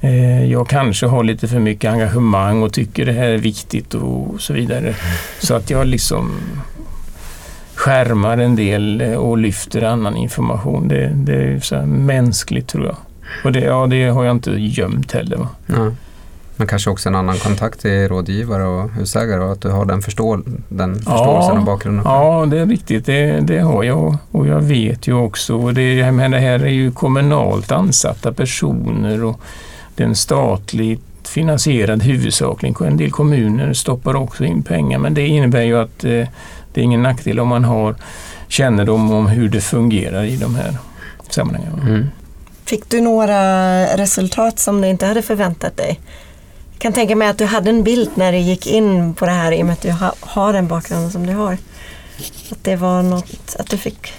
Eh, 0.00 0.44
jag 0.44 0.68
kanske 0.68 1.06
har 1.06 1.24
lite 1.24 1.48
för 1.48 1.58
mycket 1.58 1.92
engagemang 1.92 2.62
och 2.62 2.72
tycker 2.72 3.06
det 3.06 3.12
här 3.12 3.28
är 3.28 3.38
viktigt 3.38 3.94
och 3.94 4.40
så 4.40 4.52
vidare. 4.52 4.94
Så 5.38 5.54
att 5.54 5.70
jag 5.70 5.86
liksom 5.86 6.30
skärmar 7.76 8.38
en 8.38 8.56
del 8.56 9.00
eh, 9.00 9.14
och 9.14 9.38
lyfter 9.38 9.82
annan 9.82 10.16
information. 10.16 10.88
Det, 10.88 11.12
det 11.14 11.34
är 11.34 11.60
så 11.60 11.86
mänskligt 11.86 12.68
tror 12.68 12.86
jag. 12.86 12.96
Och 13.44 13.52
det, 13.52 13.60
ja, 13.60 13.86
det 13.86 14.08
har 14.08 14.24
jag 14.24 14.36
inte 14.36 14.50
gömt 14.50 15.12
heller. 15.12 15.36
Va? 15.36 15.48
Ja. 15.66 15.92
Men 16.56 16.66
kanske 16.66 16.90
också 16.90 17.08
en 17.08 17.14
annan 17.14 17.36
kontakt 17.36 17.80
till 17.80 18.08
rådgivare 18.08 18.64
och 18.64 18.90
husägare 18.90 19.40
och 19.40 19.52
att 19.52 19.60
du 19.60 19.70
har 19.70 19.84
den, 19.84 20.02
förstå 20.02 20.42
den 20.68 20.94
förståelsen 20.94 21.54
ja, 21.54 21.58
och 21.58 21.64
bakgrunden. 21.64 22.04
Ja, 22.04 22.46
det 22.50 22.58
är 22.58 22.66
riktigt. 22.66 23.06
Det, 23.06 23.40
det 23.40 23.58
har 23.58 23.84
jag 23.84 24.16
och 24.30 24.46
jag 24.46 24.60
vet 24.60 25.08
ju 25.08 25.14
också. 25.14 25.56
Och 25.56 25.74
det, 25.74 26.12
men 26.12 26.30
det 26.30 26.38
här 26.38 26.60
är 26.60 26.70
ju 26.70 26.90
kommunalt 26.90 27.72
ansatta 27.72 28.32
personer 28.32 29.24
och 29.24 29.40
det 29.94 30.02
är 30.02 30.08
en 30.08 30.14
statligt 30.14 31.02
finansierad 31.28 32.02
huvudsakligen. 32.02 32.76
En 32.86 32.96
del 32.96 33.10
kommuner 33.10 33.72
stoppar 33.72 34.16
också 34.16 34.44
in 34.44 34.62
pengar 34.62 34.98
men 34.98 35.14
det 35.14 35.26
innebär 35.26 35.62
ju 35.62 35.78
att 35.78 36.04
eh, 36.04 36.28
det 36.76 36.80
är 36.80 36.84
ingen 36.84 37.02
nackdel 37.02 37.40
om 37.40 37.48
man 37.48 37.64
har 37.64 37.94
kännedom 38.48 39.12
om 39.12 39.26
hur 39.26 39.48
det 39.48 39.60
fungerar 39.60 40.24
i 40.24 40.36
de 40.36 40.54
här 40.54 40.76
sammanhangen. 41.28 41.80
Mm. 41.80 42.06
Fick 42.64 42.88
du 42.88 43.00
några 43.00 43.84
resultat 43.96 44.58
som 44.58 44.80
du 44.80 44.88
inte 44.88 45.06
hade 45.06 45.22
förväntat 45.22 45.76
dig? 45.76 46.00
Jag 46.72 46.80
kan 46.80 46.92
tänka 46.92 47.16
mig 47.16 47.28
att 47.28 47.38
du 47.38 47.44
hade 47.44 47.70
en 47.70 47.82
bild 47.82 48.10
när 48.14 48.32
du 48.32 48.38
gick 48.38 48.66
in 48.66 49.14
på 49.14 49.26
det 49.26 49.32
här 49.32 49.52
i 49.52 49.62
och 49.62 49.66
med 49.66 49.72
att 49.72 49.82
du 49.82 49.94
har 50.20 50.52
den 50.52 50.68
bakgrunden 50.68 51.10
som 51.10 51.26
du 51.26 51.32
har. 51.32 51.52
Att 52.50 52.64
det 52.64 52.76
var 52.76 53.02
något, 53.02 53.56
att 53.58 53.70
du 53.70 53.76
fick 53.76 54.12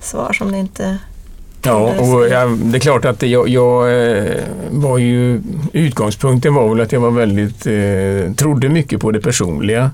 svar 0.00 0.32
som 0.32 0.52
du 0.52 0.58
inte 0.58 0.98
Ja, 1.62 2.00
och 2.00 2.28
jag, 2.28 2.58
det 2.58 2.78
är 2.78 2.80
klart 2.80 3.04
att 3.04 3.22
jag, 3.22 3.48
jag, 3.48 4.02
eh, 4.16 4.34
var 4.70 4.98
ju... 4.98 5.42
Utgångspunkten 5.72 6.54
var 6.54 6.68
väl 6.68 6.80
att 6.80 6.92
jag 6.92 7.00
var 7.00 7.10
väldigt... 7.10 7.66
Eh, 7.66 8.34
trodde 8.34 8.68
mycket 8.68 9.00
på 9.00 9.10
det 9.10 9.20
personliga. 9.20 9.90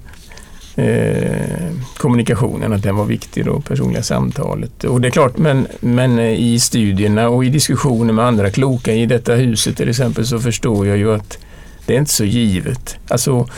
Eh, 0.76 1.71
kommunikationen, 1.97 2.73
att 2.73 2.83
den 2.83 2.97
var 2.97 3.04
viktig 3.04 3.45
då, 3.45 3.61
personliga 3.61 4.02
samtalet. 4.02 4.85
Och 4.85 5.00
det 5.00 5.09
är 5.09 5.11
klart, 5.11 5.38
men, 5.38 5.66
men 5.81 6.19
i 6.21 6.61
studierna 6.61 7.28
och 7.28 7.45
i 7.45 7.49
diskussioner 7.49 8.12
med 8.12 8.25
andra 8.25 8.50
kloka 8.50 8.93
i 8.93 9.07
detta 9.07 9.35
huset 9.35 9.76
till 9.76 9.88
exempel 9.88 10.26
så 10.26 10.38
förstår 10.38 10.87
jag 10.87 10.97
ju 10.97 11.14
att 11.14 11.38
det 11.87 11.95
är 11.95 11.99
inte 11.99 12.11
så 12.11 12.25
givet. 12.25 12.97
Alltså, 13.09 13.49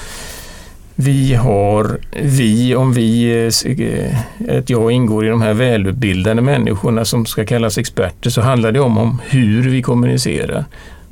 vi 0.94 1.34
har, 1.34 1.98
vi, 2.22 2.74
om 2.74 2.92
vi, 2.92 3.32
eh, 3.78 4.58
att 4.58 4.70
jag 4.70 4.92
ingår 4.92 5.26
i 5.26 5.28
de 5.28 5.42
här 5.42 5.54
välutbildade 5.54 6.42
människorna 6.42 7.04
som 7.04 7.26
ska 7.26 7.44
kallas 7.44 7.78
experter, 7.78 8.30
så 8.30 8.40
handlar 8.40 8.72
det 8.72 8.80
om, 8.80 8.98
om 8.98 9.22
hur 9.24 9.68
vi 9.68 9.82
kommunicerar 9.82 10.64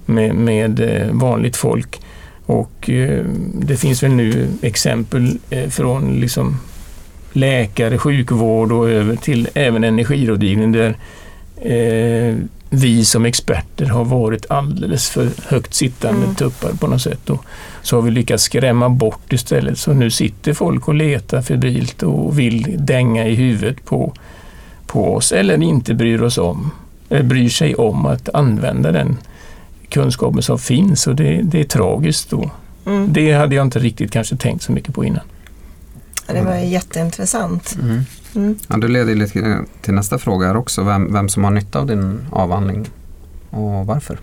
med, 0.07 0.35
med 0.35 0.81
eh, 0.81 1.13
vanligt 1.13 1.57
folk. 1.57 2.01
Och 2.47 2.91
eh, 2.91 3.25
det 3.55 3.77
finns 3.77 4.03
väl 4.03 4.13
nu 4.13 4.49
exempel 4.63 5.39
från 5.71 6.21
liksom 6.21 6.61
läkare, 7.33 7.99
sjukvård 7.99 8.73
och 8.73 8.91
över 8.91 9.17
till 9.17 9.49
även 9.55 9.85
energirådgivning 9.85 10.73
där 10.73 10.97
vi 12.75 13.05
som 13.05 13.25
experter 13.25 13.87
har 13.87 14.05
varit 14.05 14.51
alldeles 14.51 15.11
för 15.11 15.31
högt 15.47 15.75
sittande 15.75 16.23
mm. 16.23 16.35
tuppar 16.35 16.73
på 16.73 16.87
något 16.87 17.03
sätt. 17.03 17.31
Och 17.31 17.45
så 17.83 17.97
har 17.97 18.03
vi 18.03 18.11
lyckats 18.11 18.45
skrämma 18.45 18.89
bort 18.89 19.33
istället. 19.33 19.79
Så 19.79 19.93
nu 19.93 20.11
sitter 20.11 20.53
folk 20.53 20.89
och 20.89 20.95
letar 20.95 21.43
febrilt 21.43 22.03
och 22.03 22.39
vill 22.39 22.77
dänga 22.79 23.27
i 23.27 23.35
huvudet 23.35 23.85
på, 23.85 24.15
på 24.87 25.15
oss 25.15 25.33
eller 25.33 25.63
inte 25.63 25.95
bryr, 25.95 26.23
oss 26.23 26.39
om, 26.39 26.71
eller 27.09 27.23
bryr 27.23 27.49
sig 27.49 27.75
om 27.75 28.07
att 28.07 28.29
använda 28.35 28.93
den 28.93 29.19
kunskapen 29.95 30.43
som 30.43 30.59
finns 30.59 31.07
och 31.07 31.17
det, 31.17 31.43
det 31.43 31.61
är 31.61 31.65
tragiskt. 31.65 32.31
Då. 32.31 32.51
Mm. 32.87 33.13
Det 33.13 33.33
hade 33.33 33.55
jag 33.55 33.67
inte 33.67 33.79
riktigt 33.79 34.11
kanske 34.11 34.37
tänkt 34.37 34.63
så 34.63 34.73
mycket 34.73 34.95
på 34.95 35.05
innan. 35.05 35.25
Det 36.27 36.43
var 36.43 36.57
jätteintressant. 36.57 37.77
Mm. 37.83 38.01
Mm. 38.35 38.59
Ja, 38.69 38.77
du 38.77 38.89
leder 38.89 39.15
lite 39.15 39.65
till 39.83 39.95
nästa 39.95 40.19
fråga 40.19 40.47
här 40.47 40.57
också. 40.57 40.83
Vem, 40.83 41.13
vem 41.13 41.29
som 41.29 41.45
har 41.45 41.51
nytta 41.51 41.79
av 41.79 41.87
din 41.87 42.21
avhandling 42.31 42.87
och 43.51 43.87
varför? 43.87 44.19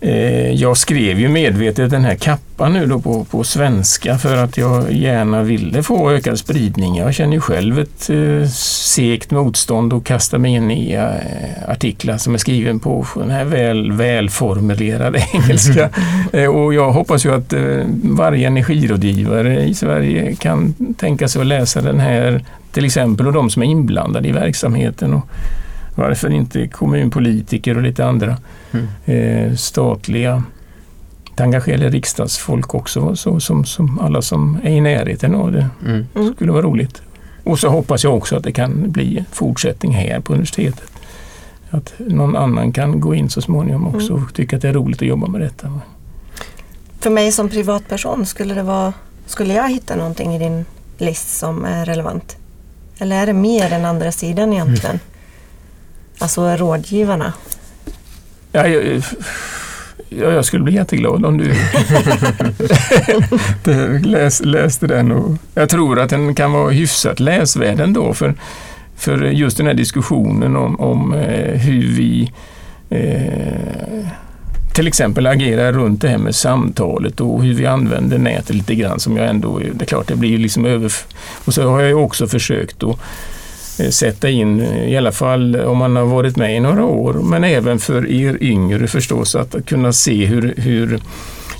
Eh, 0.00 0.50
jag 0.52 0.76
skrev 0.76 1.20
ju 1.20 1.28
medvetet 1.28 1.90
den 1.90 2.04
här 2.04 2.14
kappan 2.14 2.72
nu 2.72 2.86
då 2.86 3.00
på, 3.00 3.24
på 3.24 3.44
svenska 3.44 4.18
för 4.18 4.36
att 4.36 4.56
jag 4.56 4.92
gärna 4.92 5.42
ville 5.42 5.82
få 5.82 6.10
ökad 6.10 6.38
spridning. 6.38 6.96
Jag 6.96 7.14
känner 7.14 7.32
ju 7.32 7.40
själv 7.40 7.78
ett 7.78 8.10
eh, 8.10 8.48
segt 8.94 9.30
motstånd 9.30 9.92
och 9.92 10.06
kasta 10.06 10.38
mig 10.38 10.54
in 10.54 10.70
i 10.70 10.92
eh, 10.92 11.70
artiklar 11.70 12.18
som 12.18 12.34
är 12.34 12.38
skriven 12.38 12.80
på 12.80 13.06
den 13.14 13.30
här 13.30 13.44
väl, 13.44 13.92
välformulerade 13.92 15.24
engelska. 15.32 15.90
eh, 16.32 16.46
och 16.46 16.74
jag 16.74 16.92
hoppas 16.92 17.26
ju 17.26 17.34
att 17.34 17.52
eh, 17.52 17.84
varje 18.02 18.46
energirådgivare 18.46 19.62
i 19.64 19.74
Sverige 19.74 20.34
kan 20.34 20.74
tänka 20.98 21.28
sig 21.28 21.40
att 21.40 21.46
läsa 21.46 21.80
den 21.80 22.00
här 22.00 22.44
till 22.72 22.84
exempel 22.84 23.26
och 23.26 23.32
de 23.32 23.50
som 23.50 23.62
är 23.62 23.66
inblandade 23.66 24.28
i 24.28 24.32
verksamheten. 24.32 25.14
Och, 25.14 25.28
varför 25.98 26.30
inte 26.30 26.68
kommunpolitiker 26.68 27.76
och 27.76 27.82
lite 27.82 28.06
andra 28.06 28.36
mm. 28.72 28.86
eh, 29.04 29.54
statliga 29.54 30.42
engagerade 31.36 31.88
riksdagsfolk 31.88 32.74
också, 32.74 33.16
så, 33.16 33.40
som, 33.40 33.64
som 33.64 33.98
alla 33.98 34.22
som 34.22 34.58
är 34.62 34.70
i 34.70 34.80
närheten 34.80 35.34
av 35.34 35.52
det. 35.52 35.68
Mm. 35.86 36.06
mm. 36.14 36.34
skulle 36.34 36.52
vara 36.52 36.62
roligt. 36.62 37.02
Och 37.44 37.58
så 37.58 37.68
hoppas 37.68 38.04
jag 38.04 38.16
också 38.16 38.36
att 38.36 38.44
det 38.44 38.52
kan 38.52 38.90
bli 38.90 39.24
fortsättning 39.32 39.92
här 39.92 40.20
på 40.20 40.32
universitetet. 40.32 40.90
Att 41.70 41.92
någon 41.98 42.36
annan 42.36 42.72
kan 42.72 43.00
gå 43.00 43.14
in 43.14 43.30
så 43.30 43.40
småningom 43.40 43.86
också 43.86 44.12
mm. 44.12 44.24
och 44.24 44.34
tycka 44.34 44.56
att 44.56 44.62
det 44.62 44.68
är 44.68 44.72
roligt 44.72 45.02
att 45.02 45.08
jobba 45.08 45.26
med 45.26 45.40
detta. 45.40 45.80
För 47.00 47.10
mig 47.10 47.32
som 47.32 47.48
privatperson, 47.48 48.26
skulle, 48.26 48.54
det 48.54 48.62
vara, 48.62 48.92
skulle 49.26 49.54
jag 49.54 49.70
hitta 49.70 49.96
någonting 49.96 50.34
i 50.34 50.38
din 50.38 50.64
list 50.98 51.38
som 51.38 51.64
är 51.64 51.84
relevant? 51.84 52.36
Eller 52.98 53.22
är 53.22 53.26
det 53.26 53.32
mer 53.32 53.70
den 53.70 53.84
andra 53.84 54.12
sidan 54.12 54.52
egentligen? 54.52 54.90
Mm. 54.90 55.17
Alltså 56.18 56.56
rådgivarna? 56.56 57.32
Ja, 58.52 58.66
jag, 58.66 59.02
jag 60.08 60.44
skulle 60.44 60.62
bli 60.62 60.74
jätteglad 60.74 61.24
om 61.24 61.38
du 61.38 61.54
läs, 64.08 64.40
läste 64.44 64.86
den. 64.86 65.12
Och 65.12 65.36
jag 65.54 65.68
tror 65.68 66.00
att 66.00 66.10
den 66.10 66.34
kan 66.34 66.52
vara 66.52 66.70
hyfsat 66.70 67.20
läsvärd 67.20 67.80
ändå 67.80 68.14
för, 68.14 68.34
för 68.96 69.18
just 69.18 69.56
den 69.56 69.66
här 69.66 69.74
diskussionen 69.74 70.56
om, 70.56 70.80
om 70.80 71.12
eh, 71.14 71.60
hur 71.60 71.96
vi 71.96 72.32
eh, 72.90 74.08
till 74.78 74.86
exempel 74.86 75.26
agerar 75.26 75.72
runt 75.72 76.00
det 76.00 76.08
här 76.08 76.18
med 76.18 76.34
samtalet 76.34 77.20
och 77.20 77.42
hur 77.42 77.54
vi 77.54 77.66
använder 77.66 78.18
nätet 78.18 78.56
lite 78.56 78.74
grann 78.74 79.00
som 79.00 79.16
jag 79.16 79.28
ändå, 79.28 79.58
det 79.58 79.84
är 79.84 79.86
klart 79.86 80.08
det 80.08 80.16
blir 80.16 80.38
liksom 80.38 80.64
över... 80.64 80.92
Och 81.44 81.54
så 81.54 81.70
har 81.70 81.80
jag 81.80 82.04
också 82.04 82.26
försökt 82.26 82.82
att 82.82 83.00
sätta 83.90 84.28
in, 84.28 84.60
i 84.60 84.96
alla 84.96 85.12
fall 85.12 85.56
om 85.56 85.78
man 85.78 85.96
har 85.96 86.04
varit 86.04 86.36
med 86.36 86.56
i 86.56 86.60
några 86.60 86.84
år, 86.84 87.12
men 87.12 87.44
även 87.44 87.78
för 87.78 88.10
er 88.10 88.42
yngre 88.42 88.86
förstås 88.86 89.34
att 89.34 89.66
kunna 89.66 89.92
se 89.92 90.24
hur, 90.24 90.54
hur 90.56 91.00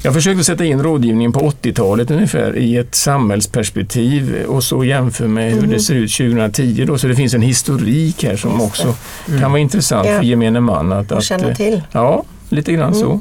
jag 0.03 0.15
försökte 0.15 0.45
sätta 0.45 0.65
in 0.65 0.83
rådgivningen 0.83 1.33
på 1.33 1.41
80-talet 1.41 2.11
ungefär 2.11 2.57
i 2.57 2.77
ett 2.77 2.95
samhällsperspektiv 2.95 4.45
och 4.49 4.65
så 4.65 4.85
jämför 4.85 5.27
med 5.27 5.53
hur 5.53 5.61
det 5.61 5.67
mm. 5.67 5.81
ser 5.81 5.95
ut 5.95 6.13
2010 6.13 6.85
då, 6.87 6.99
så 6.99 7.07
det 7.07 7.15
finns 7.15 7.35
en 7.35 7.43
historik 7.43 8.25
här 8.25 8.37
som 8.37 8.61
också 8.61 8.95
mm. 9.29 9.41
kan 9.41 9.51
vara 9.51 9.61
intressant 9.61 10.09
ja. 10.09 10.17
för 10.17 10.25
gemene 10.25 10.61
man. 10.61 10.93
Att, 10.93 11.13
att, 11.13 11.25
känna 11.25 11.55
till. 11.55 11.83
Ja, 11.93 12.25
lite 12.49 12.73
grann 12.73 12.93
mm. 12.93 13.01
så. 13.01 13.21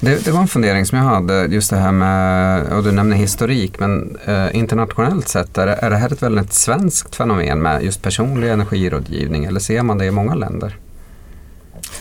Det, 0.00 0.24
det, 0.24 0.30
var 0.30 0.40
en 0.40 0.48
fundering 0.48 0.86
som 0.86 0.98
jag 0.98 1.04
hade, 1.04 1.46
just 1.46 1.70
det 1.70 1.76
här 1.76 1.92
med, 1.92 2.72
och 2.72 2.84
du 2.84 2.92
nämner 2.92 3.16
historik, 3.16 3.78
men 3.78 4.18
eh, 4.24 4.56
internationellt 4.56 5.28
sett, 5.28 5.58
är, 5.58 5.66
är 5.66 5.90
det 5.90 5.96
här 5.96 6.12
ett 6.12 6.22
väldigt 6.22 6.52
svenskt 6.52 7.16
fenomen 7.16 7.62
med 7.62 7.82
just 7.82 8.02
personlig 8.02 8.50
energirådgivning 8.50 9.44
eller 9.44 9.60
ser 9.60 9.82
man 9.82 9.98
det 9.98 10.04
i 10.04 10.10
många 10.10 10.34
länder? 10.34 10.76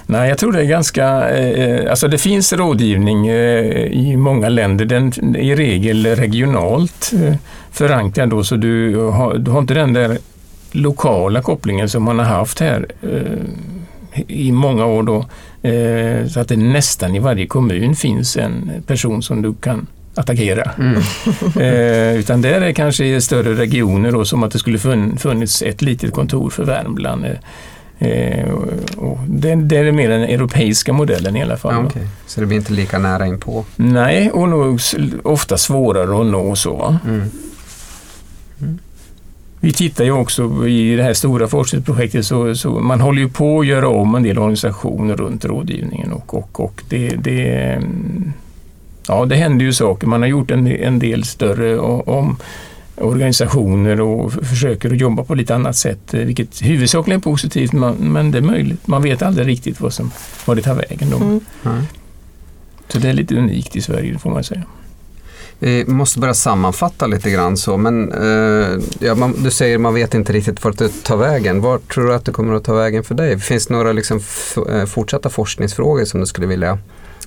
Nej, 0.06 0.30
jag 0.30 0.38
tror 0.38 0.52
det 0.52 0.60
är 0.60 0.65
ganska, 0.65 1.30
eh, 1.30 1.63
eh, 1.63 1.89
alltså 1.89 2.08
det 2.08 2.17
finns 2.17 2.54
rådgivning 2.54 3.28
eh, 3.28 3.86
i 3.86 4.17
många 4.17 4.50
länder, 4.50 4.86
den 4.86 5.08
är 5.36 5.39
i 5.39 5.56
regel 5.56 6.06
regionalt 6.06 7.12
eh, 7.13 7.36
förankrad 7.72 8.30
då, 8.30 8.43
så 8.43 8.56
du 8.56 8.96
har, 8.96 9.38
du 9.38 9.52
har 9.52 9.60
inte 9.60 9.74
den 9.74 9.93
där 9.93 10.17
lokala 10.72 11.41
kopplingen 11.41 11.89
som 11.89 12.04
man 12.04 12.19
har 12.19 12.26
haft 12.26 12.60
här 12.60 12.86
eh, 13.02 14.22
i 14.28 14.52
många 14.52 14.86
år 14.86 15.04
då. 15.04 15.26
Eh, 15.63 16.28
så 16.28 16.39
att 16.39 16.47
det 16.47 16.58
nästan 16.58 17.15
i 17.15 17.19
varje 17.19 17.47
kommun 17.47 17.95
finns 17.95 18.38
en 18.38 18.71
person 18.88 19.23
som 19.23 19.41
du 19.41 19.54
kan 19.54 19.88
attackera. 20.15 20.71
Mm. 20.80 20.95
eh, 21.60 22.19
utan 22.19 22.41
där 22.41 22.52
är 22.52 22.60
det 22.60 22.73
kanske 22.73 23.21
större 23.21 23.54
regioner 23.54 24.12
då, 24.12 24.26
som 24.26 24.43
att 24.43 24.52
det 24.52 24.60
skulle 24.60 24.80
funnits 25.17 25.62
ett 25.62 25.82
litet 25.82 26.13
kontor 26.13 26.49
för 26.49 26.63
Värmland. 26.63 27.26
Eh, 27.99 28.49
och 28.97 29.19
det, 29.28 29.56
det, 29.56 29.78
är 29.78 29.91
mer 29.91 30.10
den 30.10 30.23
europeiska 30.23 30.93
modellen 30.93 31.36
i 31.36 31.41
alla 31.41 31.58
fall. 31.58 31.73
Ja, 31.73 31.86
okay. 31.86 32.04
Så 32.26 32.39
det 32.39 32.45
blir 32.45 32.58
inte 32.58 32.73
lika 32.73 32.99
nära 32.99 33.28
inpå? 33.28 33.65
Nej, 33.76 34.32
och 34.32 34.49
nog 34.49 34.80
ofta 35.23 35.58
svårare 35.58 36.21
att 36.21 36.26
nå 36.26 36.56
så. 36.56 36.97
Mm. 37.06 37.30
Mm. 39.63 39.71
vi 39.71 39.73
tittar 39.73 40.04
ju 40.04 40.12
också 40.12 40.67
i 40.67 40.95
det 40.95 41.04
här 41.04 41.13
stora 41.13 41.47
forskningsprojektet 41.47 42.26
så, 42.26 42.56
så 42.56 42.69
man 42.69 43.02
håller 43.02 43.21
ju 43.21 43.30
på 43.30 43.60
att 43.60 43.67
göra 43.67 43.89
om 43.89 44.15
en 44.15 44.23
del 44.23 44.38
organisationer 44.38 45.15
runt 45.15 45.45
rådgivningen 45.45 46.12
och, 46.12 46.34
och, 46.34 46.60
och 46.60 46.84
det, 46.89 47.08
det, 47.08 47.82
ja, 49.08 49.26
det 49.26 49.36
händer 49.36 49.65
ju 49.65 49.73
saker. 49.73 50.08
Man 50.08 50.21
har 50.21 50.30
gjort 50.30 50.52
en, 50.52 50.67
en 50.67 50.99
del 50.99 51.23
större 51.23 51.80
om 51.80 52.38
organisationer 52.95 54.02
och 54.02 54.34
försöker 54.34 54.91
att 54.91 54.97
jobba 54.97 55.23
på 55.23 55.36
lite 55.36 55.56
annat 55.56 55.76
sätt, 55.76 56.13
vilket 56.13 56.62
huvudsakligen 56.62 57.19
är 57.19 57.23
positivt, 57.23 57.73
men 57.73 58.32
det 58.32 58.38
är 58.38 58.41
möjligt. 58.41 58.88
Man 58.88 59.02
vet 59.02 59.21
aldrig 59.21 59.47
riktigt 59.47 59.82
vad, 59.82 59.93
som, 59.93 60.12
vad 60.45 60.58
det 60.58 60.62
tar 60.62 60.76
vägen. 60.76 61.10
Då. 61.10 61.17
Mm. 61.17 61.84
Så 62.88 62.99
det 62.99 63.10
är 63.10 63.13
lite 63.13 63.36
unikt 63.36 63.76
i 63.76 63.82
Sverige, 63.82 64.19
får 64.19 64.30
man 64.30 64.43
säga. 64.43 64.63
Vi 65.60 65.86
måste 65.86 66.20
börja 66.20 66.34
sammanfatta 66.34 67.08
lite 67.08 67.32
grann 67.32 67.58
så, 67.58 67.78
men 67.78 68.12
eh, 68.12 68.80
ja, 69.00 69.16
man, 69.16 69.44
du 69.44 69.52
säger 69.52 69.78
man 69.78 69.94
vet 69.94 70.13
inte 70.13 70.34
riktigt 70.34 70.63
vart 70.63 70.78
det 70.78 71.04
tar 71.04 71.18
vägen. 71.18 71.62
Vart 71.62 71.94
tror 71.94 72.08
du 72.08 72.13
att 72.13 72.26
det 72.26 72.32
kommer 72.32 72.54
att 72.54 72.63
ta 72.63 72.74
vägen 72.74 73.04
för 73.04 73.16
dig? 73.16 73.39
Finns 73.39 73.68
det 73.68 73.74
några 73.74 73.92
liksom 73.92 74.20
eh, 74.70 74.86
fortsatta 74.86 75.30
forskningsfrågor 75.30 76.06
som 76.06 76.20
du 76.20 76.26
skulle 76.26 76.48
vilja 76.48 76.78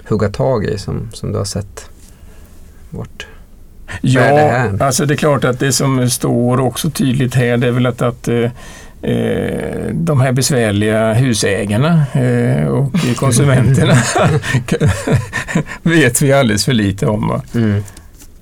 hugga 0.08 0.28
tag 0.28 0.64
i 0.64 0.78
som, 0.78 1.08
som 1.12 1.32
du 1.32 1.38
har 1.38 1.44
sett? 1.44 1.90
Vart? 2.90 3.26
Ja, 4.00 4.22
det 4.22 4.84
alltså 4.84 5.06
det 5.06 5.14
är 5.14 5.18
klart 5.18 5.44
att 5.44 5.60
det 5.60 5.72
som 5.72 6.10
står 6.10 6.60
också 6.60 6.90
tydligt 6.90 7.34
här 7.34 7.56
det 7.56 7.66
är 7.66 7.72
väl 7.72 7.86
att, 7.86 8.02
att 8.02 8.28
eh, 8.28 8.50
eh 9.02 9.90
de 9.92 10.20
här 10.20 10.32
besvärliga 10.32 11.12
husägarna 11.12 12.04
och 12.70 12.92
konsumenterna 13.16 13.94
vet 15.82 16.22
vi 16.22 16.32
alldeles 16.32 16.64
för 16.64 16.72
lite 16.72 17.06
om. 17.06 17.40
Mm. 17.54 17.82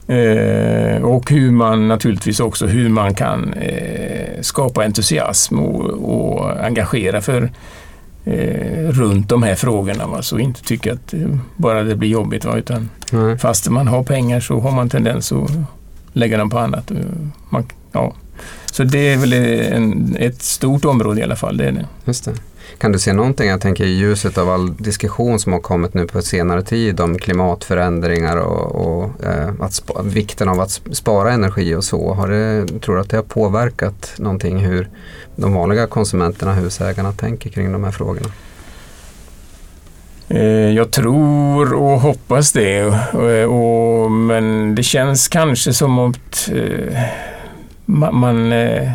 Eh, 0.06 1.02
och 1.02 1.30
hur 1.30 1.50
man 1.50 1.88
naturligtvis 1.88 2.40
också 2.40 2.66
hur 2.66 2.88
man 2.88 3.14
kan 3.14 3.52
eh, 3.52 4.40
skapa 4.40 4.84
entusiasm 4.84 5.58
och, 5.58 5.84
och 5.84 6.64
engagera 6.64 7.20
för 7.20 7.50
eh, 8.24 8.88
runt 8.88 9.28
de 9.28 9.42
här 9.42 9.54
frågorna. 9.54 10.06
Va? 10.06 10.22
Så 10.22 10.38
inte 10.38 10.62
tycka 10.62 10.92
att 10.92 11.14
eh, 11.14 11.36
bara 11.56 11.82
det 11.82 11.96
blir 11.96 12.08
jobbigt. 12.08 12.44
Va? 12.44 12.56
Utan 12.56 12.90
mm. 13.12 13.38
Fast 13.38 13.70
man 13.70 13.88
har 13.88 14.02
pengar 14.02 14.40
så 14.40 14.60
har 14.60 14.72
man 14.72 14.88
tendens 14.88 15.32
att 15.32 15.50
lägga 16.12 16.38
dem 16.38 16.50
på 16.50 16.58
annat. 16.58 16.92
Man, 17.50 17.64
ja. 17.92 18.14
Så 18.74 18.84
det 18.84 19.12
är 19.12 19.16
väl 19.16 19.32
en, 19.32 20.16
ett 20.20 20.42
stort 20.42 20.84
område 20.84 21.20
i 21.20 21.22
alla 21.22 21.36
fall. 21.36 21.56
Det 21.56 21.64
är 21.64 21.72
det. 21.72 21.86
Just 22.04 22.24
det. 22.24 22.32
Kan 22.78 22.92
du 22.92 22.98
se 22.98 23.12
någonting, 23.12 23.48
jag 23.48 23.60
tänker 23.60 23.84
i 23.84 23.88
ljuset 23.88 24.38
av 24.38 24.50
all 24.50 24.76
diskussion 24.76 25.38
som 25.38 25.52
har 25.52 25.60
kommit 25.60 25.94
nu 25.94 26.06
på 26.06 26.22
senare 26.22 26.62
tid 26.62 27.00
om 27.00 27.18
klimatförändringar 27.18 28.36
och, 28.36 28.74
och 28.74 29.24
eh, 29.24 29.48
att 29.60 29.82
vikten 30.04 30.48
av 30.48 30.60
att 30.60 30.80
spara 30.92 31.32
energi 31.32 31.74
och 31.74 31.84
så. 31.84 32.14
Har 32.14 32.28
det, 32.28 32.66
tror 32.80 32.94
du 32.94 33.00
att 33.00 33.10
det 33.10 33.16
har 33.16 33.24
påverkat 33.24 34.14
någonting 34.18 34.58
hur 34.58 34.88
de 35.36 35.54
vanliga 35.54 35.86
konsumenterna, 35.86 36.54
husägarna, 36.54 37.12
tänker 37.12 37.50
kring 37.50 37.72
de 37.72 37.84
här 37.84 37.90
frågorna? 37.90 38.28
Eh, 40.28 40.70
jag 40.70 40.90
tror 40.90 41.74
och 41.74 42.00
hoppas 42.00 42.52
det, 42.52 42.84
och, 43.12 44.04
och, 44.04 44.10
men 44.10 44.74
det 44.74 44.82
känns 44.82 45.28
kanske 45.28 45.72
som 45.72 45.98
att 45.98 46.50
eh, 46.52 46.98
man, 47.84 48.16
man 48.16 48.52
eh, 48.52 48.90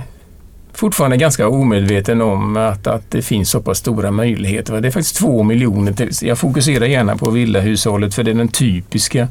fortfarande 0.73 1.17
ganska 1.17 1.47
omedveten 1.47 2.21
om 2.21 2.57
att, 2.57 2.87
att 2.87 3.11
det 3.11 3.21
finns 3.21 3.49
så 3.49 3.61
pass 3.61 3.77
stora 3.77 4.11
möjligheter. 4.11 4.81
Det 4.81 4.87
är 4.87 4.91
faktiskt 4.91 5.15
två 5.15 5.43
miljoner. 5.43 5.93
Till, 5.93 6.11
jag 6.21 6.37
fokuserar 6.37 6.85
gärna 6.85 7.17
på 7.17 7.29
villahushållet 7.29 8.13
för 8.13 8.23
det 8.23 8.31
är 8.31 8.35
den 8.35 8.47
typiska 8.47 9.27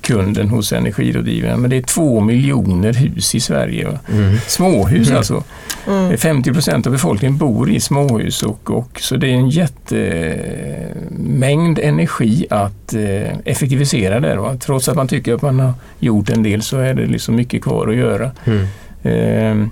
kunden 0.00 0.48
hos 0.48 0.72
energirådgivaren. 0.72 1.60
Men 1.60 1.70
det 1.70 1.76
är 1.76 1.82
två 1.82 2.20
miljoner 2.20 2.92
hus 2.92 3.34
i 3.34 3.40
Sverige. 3.40 3.98
Mm. 4.12 4.36
Småhus 4.46 5.08
mm. 5.08 5.18
alltså. 5.18 5.44
Mm. 5.88 6.18
50 6.18 6.52
procent 6.52 6.86
av 6.86 6.92
befolkningen 6.92 7.38
bor 7.38 7.70
i 7.70 7.80
småhus 7.80 8.42
och, 8.42 8.70
och 8.70 9.00
så 9.00 9.16
det 9.16 9.26
är 9.26 9.34
en 9.34 9.50
jättemängd 9.50 11.78
energi 11.78 12.46
att 12.50 12.94
eh, 12.94 13.38
effektivisera 13.44 14.20
där. 14.20 14.36
Va? 14.36 14.56
Trots 14.60 14.88
att 14.88 14.96
man 14.96 15.08
tycker 15.08 15.34
att 15.34 15.42
man 15.42 15.60
har 15.60 15.72
gjort 15.98 16.30
en 16.30 16.42
del 16.42 16.62
så 16.62 16.78
är 16.78 16.94
det 16.94 17.06
liksom 17.06 17.36
mycket 17.36 17.62
kvar 17.62 17.88
att 17.88 17.96
göra. 17.96 18.30
Mm. 18.44 18.66
Eh, 19.02 19.66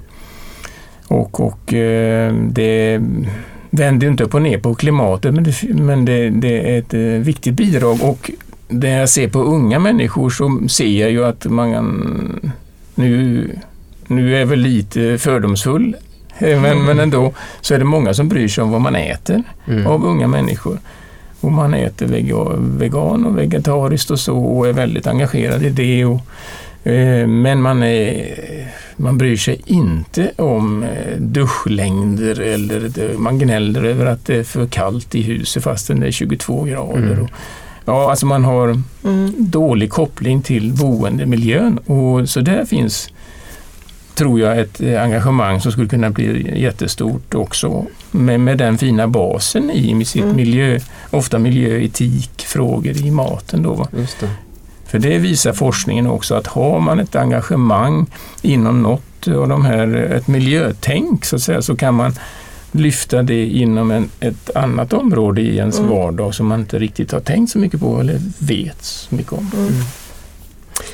och, 1.08 1.40
och 1.40 1.74
eh, 1.74 2.34
det 2.34 3.00
vänder 3.70 4.06
inte 4.06 4.24
upp 4.24 4.34
och 4.34 4.42
ner 4.42 4.58
på 4.58 4.74
klimatet 4.74 5.34
men 5.34 5.44
det, 5.44 5.62
men 5.62 6.04
det, 6.04 6.30
det 6.30 6.74
är 6.74 6.78
ett 6.78 6.94
eh, 6.94 7.00
viktigt 7.00 7.54
bidrag. 7.54 7.98
Och 8.02 8.30
när 8.68 8.98
jag 8.98 9.08
ser 9.08 9.28
på 9.28 9.38
unga 9.38 9.78
människor 9.78 10.30
så 10.30 10.68
ser 10.68 11.00
jag 11.00 11.10
ju 11.10 11.24
att 11.24 11.44
man 11.44 12.52
nu, 12.94 13.44
nu 14.06 14.34
är 14.34 14.38
jag 14.38 14.46
väl 14.46 14.60
lite 14.60 15.18
fördomsfull 15.18 15.96
men, 16.38 16.84
men 16.84 17.00
ändå 17.00 17.32
så 17.60 17.74
är 17.74 17.78
det 17.78 17.84
många 17.84 18.14
som 18.14 18.28
bryr 18.28 18.48
sig 18.48 18.64
om 18.64 18.70
vad 18.70 18.80
man 18.80 18.96
äter 18.96 19.42
mm. 19.66 19.86
av 19.86 20.04
unga 20.04 20.26
människor. 20.26 20.78
Och 21.40 21.52
man 21.52 21.74
äter 21.74 22.06
vegan 22.78 23.24
och 23.24 23.38
vegetariskt 23.38 24.10
och 24.10 24.20
så 24.20 24.38
och 24.38 24.68
är 24.68 24.72
väldigt 24.72 25.06
engagerad 25.06 25.62
i 25.62 25.70
det. 25.70 26.04
Och, 26.04 26.20
eh, 26.90 27.26
men 27.26 27.62
man 27.62 27.82
är 27.82 28.34
man 28.98 29.18
bryr 29.18 29.36
sig 29.36 29.60
inte 29.66 30.32
om 30.36 30.82
eh, 30.82 31.16
duschlängder 31.18 32.40
eller 32.40 33.18
man 33.18 33.38
gnäller 33.38 33.84
över 33.84 34.06
att 34.06 34.26
det 34.26 34.36
är 34.36 34.44
för 34.44 34.66
kallt 34.66 35.14
i 35.14 35.22
huset 35.22 35.64
fastän 35.64 36.00
det 36.00 36.06
är 36.06 36.10
22 36.10 36.64
grader. 36.64 37.12
Mm. 37.12 37.26
Ja, 37.84 38.10
alltså 38.10 38.26
man 38.26 38.44
har 38.44 38.82
mm. 39.04 39.34
dålig 39.38 39.90
koppling 39.90 40.42
till 40.42 40.72
boendemiljön 40.72 41.78
och 41.78 42.28
så 42.28 42.40
där 42.40 42.64
finns 42.64 43.10
tror 44.14 44.40
jag 44.40 44.58
ett 44.58 44.80
eh, 44.80 45.02
engagemang 45.02 45.60
som 45.60 45.72
skulle 45.72 45.88
kunna 45.88 46.10
bli 46.10 46.60
jättestort 46.62 47.34
också 47.34 47.86
med, 48.10 48.40
med 48.40 48.58
den 48.58 48.78
fina 48.78 49.08
basen 49.08 49.70
i 49.70 50.04
sitt 50.04 50.22
mm. 50.22 50.36
miljö, 50.36 50.78
ofta 51.10 51.38
miljöetikfrågor 51.38 52.96
i 52.96 53.10
maten. 53.10 53.62
Då. 53.62 53.86
För 54.88 54.98
det 54.98 55.18
visar 55.18 55.52
forskningen 55.52 56.06
också 56.06 56.34
att 56.34 56.46
har 56.46 56.80
man 56.80 57.00
ett 57.00 57.16
engagemang 57.16 58.06
inom 58.42 58.82
något 58.82 59.28
av 59.28 59.48
de 59.48 59.64
här, 59.64 59.94
ett 59.94 60.28
miljötänk 60.28 61.24
så 61.24 61.36
att 61.36 61.42
säga, 61.42 61.62
så 61.62 61.76
kan 61.76 61.94
man 61.94 62.14
lyfta 62.72 63.22
det 63.22 63.46
inom 63.46 63.90
en, 63.90 64.10
ett 64.20 64.56
annat 64.56 64.92
område 64.92 65.40
i 65.40 65.56
ens 65.56 65.78
mm. 65.78 65.90
vardag 65.90 66.34
som 66.34 66.46
man 66.46 66.60
inte 66.60 66.78
riktigt 66.78 67.12
har 67.12 67.20
tänkt 67.20 67.52
så 67.52 67.58
mycket 67.58 67.80
på 67.80 68.00
eller 68.00 68.20
vet 68.38 68.84
så 68.84 69.14
mycket 69.14 69.32
om. 69.32 69.50
Mm. 69.56 69.72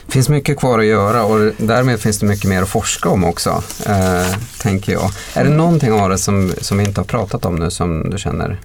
Det 0.07 0.13
finns 0.13 0.29
mycket 0.29 0.59
kvar 0.59 0.79
att 0.79 0.85
göra 0.85 1.25
och 1.25 1.53
därmed 1.59 2.01
finns 2.01 2.19
det 2.19 2.27
mycket 2.27 2.51
mer 2.51 2.63
att 2.63 2.69
forska 2.69 3.09
om 3.09 3.25
också, 3.25 3.63
eh, 3.87 4.39
tänker 4.61 4.93
jag. 4.93 5.11
Är 5.35 5.45
det 5.45 5.51
någonting 5.51 5.93
av 5.93 6.11
det 6.11 6.19
som, 6.19 6.53
som 6.61 6.79
vi 6.79 6.85
inte 6.85 7.01
har 7.01 7.07
pratat 7.07 7.45
om 7.45 7.57
nu 7.57 7.71
som 7.71 8.11
du 8.11 8.19
känner 8.19 8.61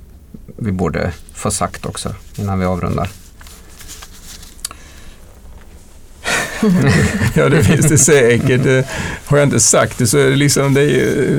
vi 0.55 0.71
borde 0.71 1.11
få 1.33 1.51
sagt 1.51 1.85
också 1.85 2.15
innan 2.35 2.59
vi 2.59 2.65
avrundar? 2.65 3.09
ja, 7.35 7.49
det 7.49 7.63
finns 7.63 7.89
det 7.89 7.97
säkert. 7.97 8.63
Det 8.63 8.87
har 9.25 9.37
jag 9.37 9.47
inte 9.47 9.59
sagt 9.59 9.97
det 9.97 10.07
så 10.07 10.17
är 10.17 10.29
det 10.29 10.35
liksom, 10.35 10.73
det, 10.73 10.85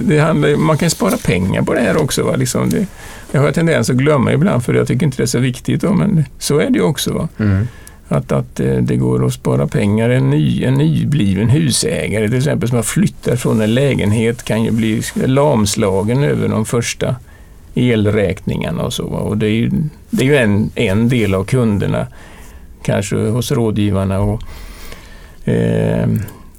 det 0.03 0.19
handlar, 0.19 0.57
man 0.57 0.79
kan 0.79 0.91
spara 0.91 1.17
pengar 1.17 1.63
på 1.63 1.75
det 1.75 1.81
här 1.81 2.03
också. 2.03 2.23
Va? 2.23 2.37
Liksom 2.37 2.71
det, 2.71 2.87
jag 3.33 3.41
har 3.41 3.49
en 3.49 3.55
tendens 3.55 3.91
att 3.91 3.97
glömma 3.97 4.33
ibland 4.33 4.65
för 4.65 4.75
jag 4.75 4.87
tycker 4.87 5.07
inte 5.07 5.17
det 5.17 5.23
är 5.23 5.27
så 5.27 5.39
viktigt, 5.39 5.81
då, 5.81 5.93
men 5.93 6.25
så 6.39 6.59
är 6.59 6.71
det 6.71 6.79
ju 6.79 6.85
också. 6.85 7.13
Va? 7.13 7.29
Mm. 7.39 7.69
Att, 8.09 8.33
att 8.33 8.61
eh, 8.61 8.77
det 8.77 8.97
går 8.97 9.27
att 9.27 9.33
spara 9.33 9.67
pengar. 9.67 10.11
En, 10.11 10.31
ny, 10.31 10.65
en 10.65 10.75
nybliven 10.75 11.49
husägare 11.49 12.29
till 12.29 12.39
exempel 12.39 12.69
som 12.69 12.77
har 12.77 12.83
flyttat 12.83 13.41
från 13.41 13.61
en 13.61 13.75
lägenhet 13.75 14.43
kan 14.43 14.65
ju 14.65 14.71
bli 14.71 15.03
lamslagen 15.15 16.25
över 16.25 16.49
de 16.49 16.65
första 16.65 17.17
elräkningarna 17.75 18.83
och 18.83 18.93
så. 18.93 19.05
Och 19.05 19.39
det 19.39 19.47
är 19.47 19.51
ju, 19.51 19.71
det 20.11 20.23
är 20.23 20.27
ju 20.27 20.37
en, 20.37 20.71
en 20.75 21.09
del 21.09 21.35
av 21.35 21.45
kunderna, 21.45 22.07
kanske 22.83 23.17
hos 23.17 23.53
rådgivarna. 23.53 24.21
Och, 24.21 24.43
Eh, 25.45 26.07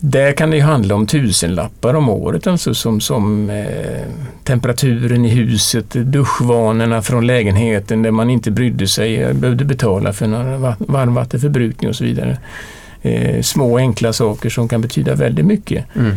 där 0.04 0.32
kan 0.32 0.50
det 0.50 0.60
handla 0.60 0.96
om 0.96 1.08
tusenlappar 1.08 1.94
om 1.94 2.10
året, 2.10 2.48
alltså 2.48 2.74
som, 2.74 3.02
som 3.02 3.50
eh, 3.50 4.02
temperaturen 4.44 5.26
i 5.26 5.30
huset, 5.30 5.90
duschvanorna 5.90 7.02
från 7.02 7.28
lägenheten 7.28 8.02
där 8.02 8.12
man 8.12 8.30
inte 8.30 8.52
brydde 8.52 8.88
sig, 8.88 9.34
behövde 9.34 9.66
betala 9.66 10.14
för 10.14 10.28
någon 10.28 10.76
varmvattenförbrukning 10.80 11.90
och 11.90 11.96
så 11.96 12.04
vidare. 12.04 12.38
Eh, 13.02 13.42
små 13.42 13.78
enkla 13.78 14.14
saker 14.14 14.50
som 14.50 14.68
kan 14.68 14.82
betyda 14.82 15.16
väldigt 15.16 15.46
mycket. 15.46 15.86
Mm. 15.96 16.12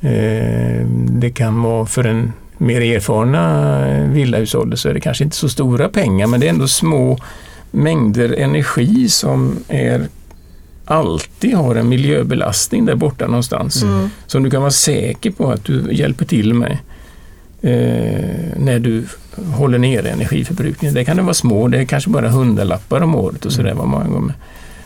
Eh, 0.00 0.86
det 1.20 1.30
kan 1.30 1.62
vara 1.62 1.86
för 1.86 2.04
en 2.04 2.32
mer 2.58 2.80
erfarna 2.80 4.06
villahushåll 4.06 4.76
så 4.76 4.88
är 4.88 4.94
det 4.94 5.00
kanske 5.00 5.24
inte 5.24 5.36
så 5.36 5.48
stora 5.48 5.88
pengar 5.88 6.26
men 6.26 6.40
det 6.40 6.46
är 6.46 6.50
ändå 6.50 6.68
små 6.68 7.18
mängder 7.70 8.34
energi 8.38 9.08
som 9.08 9.58
är 9.68 10.08
alltid 10.84 11.54
har 11.54 11.74
en 11.74 11.88
miljöbelastning 11.88 12.84
där 12.84 12.94
borta 12.94 13.26
någonstans. 13.26 13.82
Mm. 13.82 14.10
Som 14.26 14.42
du 14.42 14.50
kan 14.50 14.60
vara 14.60 14.70
säker 14.70 15.30
på 15.30 15.50
att 15.50 15.64
du 15.64 15.92
hjälper 15.92 16.24
till 16.24 16.54
med 16.54 16.78
eh, 17.62 18.56
när 18.56 18.78
du 18.78 19.04
håller 19.54 19.78
nere 19.78 20.08
energiförbrukningen. 20.08 20.94
Det 20.94 21.04
kan 21.04 21.16
det 21.16 21.22
vara 21.22 21.34
små, 21.34 21.68
det 21.68 21.78
är 21.78 21.84
kanske 21.84 22.10
bara 22.10 22.28
hundralappar 22.28 23.00
om 23.00 23.14
året 23.14 23.44
och 23.44 23.52
sådär 23.52 23.70
mm. 23.70 23.88
många 23.88 24.08
gånger. 24.08 24.34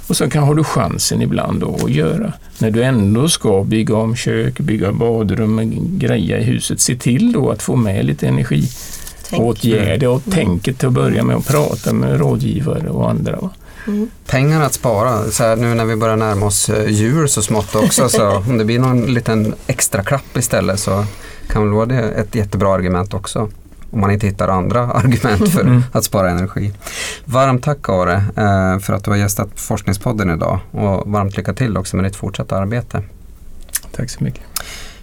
Och 0.06 0.16
så 0.16 0.30
kan, 0.30 0.42
har 0.42 0.54
du 0.54 0.64
chansen 0.64 1.22
ibland 1.22 1.60
då 1.60 1.74
att 1.84 1.90
göra, 1.90 2.32
när 2.58 2.70
du 2.70 2.82
ändå 2.82 3.28
ska 3.28 3.64
bygga 3.64 3.96
om 3.96 4.16
kök, 4.16 4.60
bygga 4.60 4.92
badrum, 4.92 5.60
greja 5.98 6.38
i 6.38 6.42
huset, 6.42 6.80
se 6.80 6.96
till 6.96 7.32
då 7.32 7.50
att 7.50 7.62
få 7.62 7.76
med 7.76 8.04
lite 8.04 8.28
energiåtgärder 8.28 10.08
och 10.08 10.22
Mm. 10.26 10.38
tänket 10.38 10.78
till 10.78 10.88
att 10.88 10.94
börja 10.94 11.24
med 11.24 11.36
och 11.36 11.46
prata 11.46 11.92
med 11.92 12.20
rådgivare 12.20 12.88
och 12.88 13.10
andra. 13.10 13.36
Va? 13.36 13.50
Mm. 13.88 14.10
Pengar 14.26 14.60
att 14.62 14.72
spara, 14.74 15.30
så 15.30 15.42
här, 15.44 15.56
nu 15.56 15.74
när 15.74 15.84
vi 15.84 15.96
börjar 15.96 16.16
närma 16.16 16.46
oss 16.46 16.68
eh, 16.68 16.90
jul 16.90 17.28
så 17.28 17.42
smått 17.42 17.74
också, 17.74 18.08
så 18.08 18.36
om 18.48 18.58
det 18.58 18.64
blir 18.64 18.78
någon 18.78 19.02
liten 19.14 19.54
extra 19.66 20.02
klapp 20.04 20.36
istället 20.36 20.80
så 20.80 21.04
kan 21.52 21.62
väl 21.62 21.72
vara 21.72 21.86
det 21.86 22.00
ett 22.00 22.34
jättebra 22.34 22.74
argument 22.74 23.14
också. 23.14 23.48
Om 23.90 24.00
man 24.00 24.10
inte 24.10 24.26
hittar 24.26 24.48
andra 24.48 24.80
argument 24.92 25.48
för 25.52 25.60
Mm. 25.60 25.82
att 25.92 26.04
spara 26.04 26.30
energi. 26.30 26.72
Varmt 27.24 27.62
tack 27.62 27.88
Are 27.88 28.14
eh, 28.14 28.78
för 28.80 28.92
att 28.92 29.04
du 29.04 29.10
har 29.10 29.18
gästat 29.18 29.48
Forskningspodden 29.54 30.30
idag 30.30 30.60
och 30.70 31.10
varmt 31.10 31.36
lycka 31.36 31.52
till 31.54 31.76
också 31.76 31.96
med 31.96 32.04
ditt 32.04 32.16
fortsatta 32.16 32.56
arbete. 32.56 33.02
Tack 33.96 34.10
så 34.10 34.24
mycket. 34.24 34.42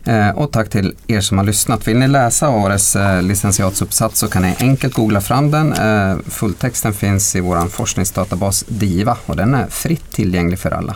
Eh, 0.07 0.29
och 0.29 0.51
tack 0.51 0.69
till 0.69 0.95
er 1.07 1.21
som 1.21 1.37
har 1.37 1.45
lyssnat. 1.45 1.87
Vill 1.87 1.97
ni 1.97 2.07
läsa 2.07 2.49
årets 2.49 2.95
eh, 2.95 3.21
licentiatsuppsats 3.21 4.19
så 4.19 4.27
kan 4.27 4.41
ni 4.41 4.55
enkelt 4.59 4.93
googla 4.93 5.21
fram 5.21 5.51
den. 5.51 5.73
Eh, 5.73 6.17
fulltexten 6.27 6.93
finns 6.93 7.35
i 7.35 7.39
vår 7.39 7.67
forskningsdatabas 7.67 8.65
DIVA 8.67 9.17
och 9.25 9.35
den 9.35 9.53
är 9.53 9.67
fritt 9.67 10.11
tillgänglig 10.11 10.59
för 10.59 10.71
alla. 10.71 10.95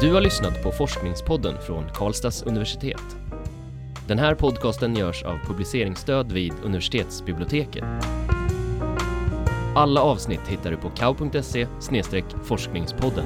Du 0.00 0.12
har 0.12 0.20
lyssnat 0.20 0.62
på 0.62 0.72
Forskningspodden 0.72 1.54
från 1.66 1.84
Karlstads 1.94 2.42
universitet. 2.42 3.16
Den 4.08 4.18
här 4.18 4.34
podcasten 4.34 4.96
görs 4.96 5.22
av 5.22 5.38
publiceringsstöd 5.46 6.32
vid 6.32 6.52
universitetsbiblioteket. 6.64 7.84
Alla 9.74 10.00
avsnitt 10.00 10.40
hittar 10.48 10.70
du 10.70 10.76
på 10.76 10.90
kau.se 10.90 11.66
forskningspodden. 12.44 13.24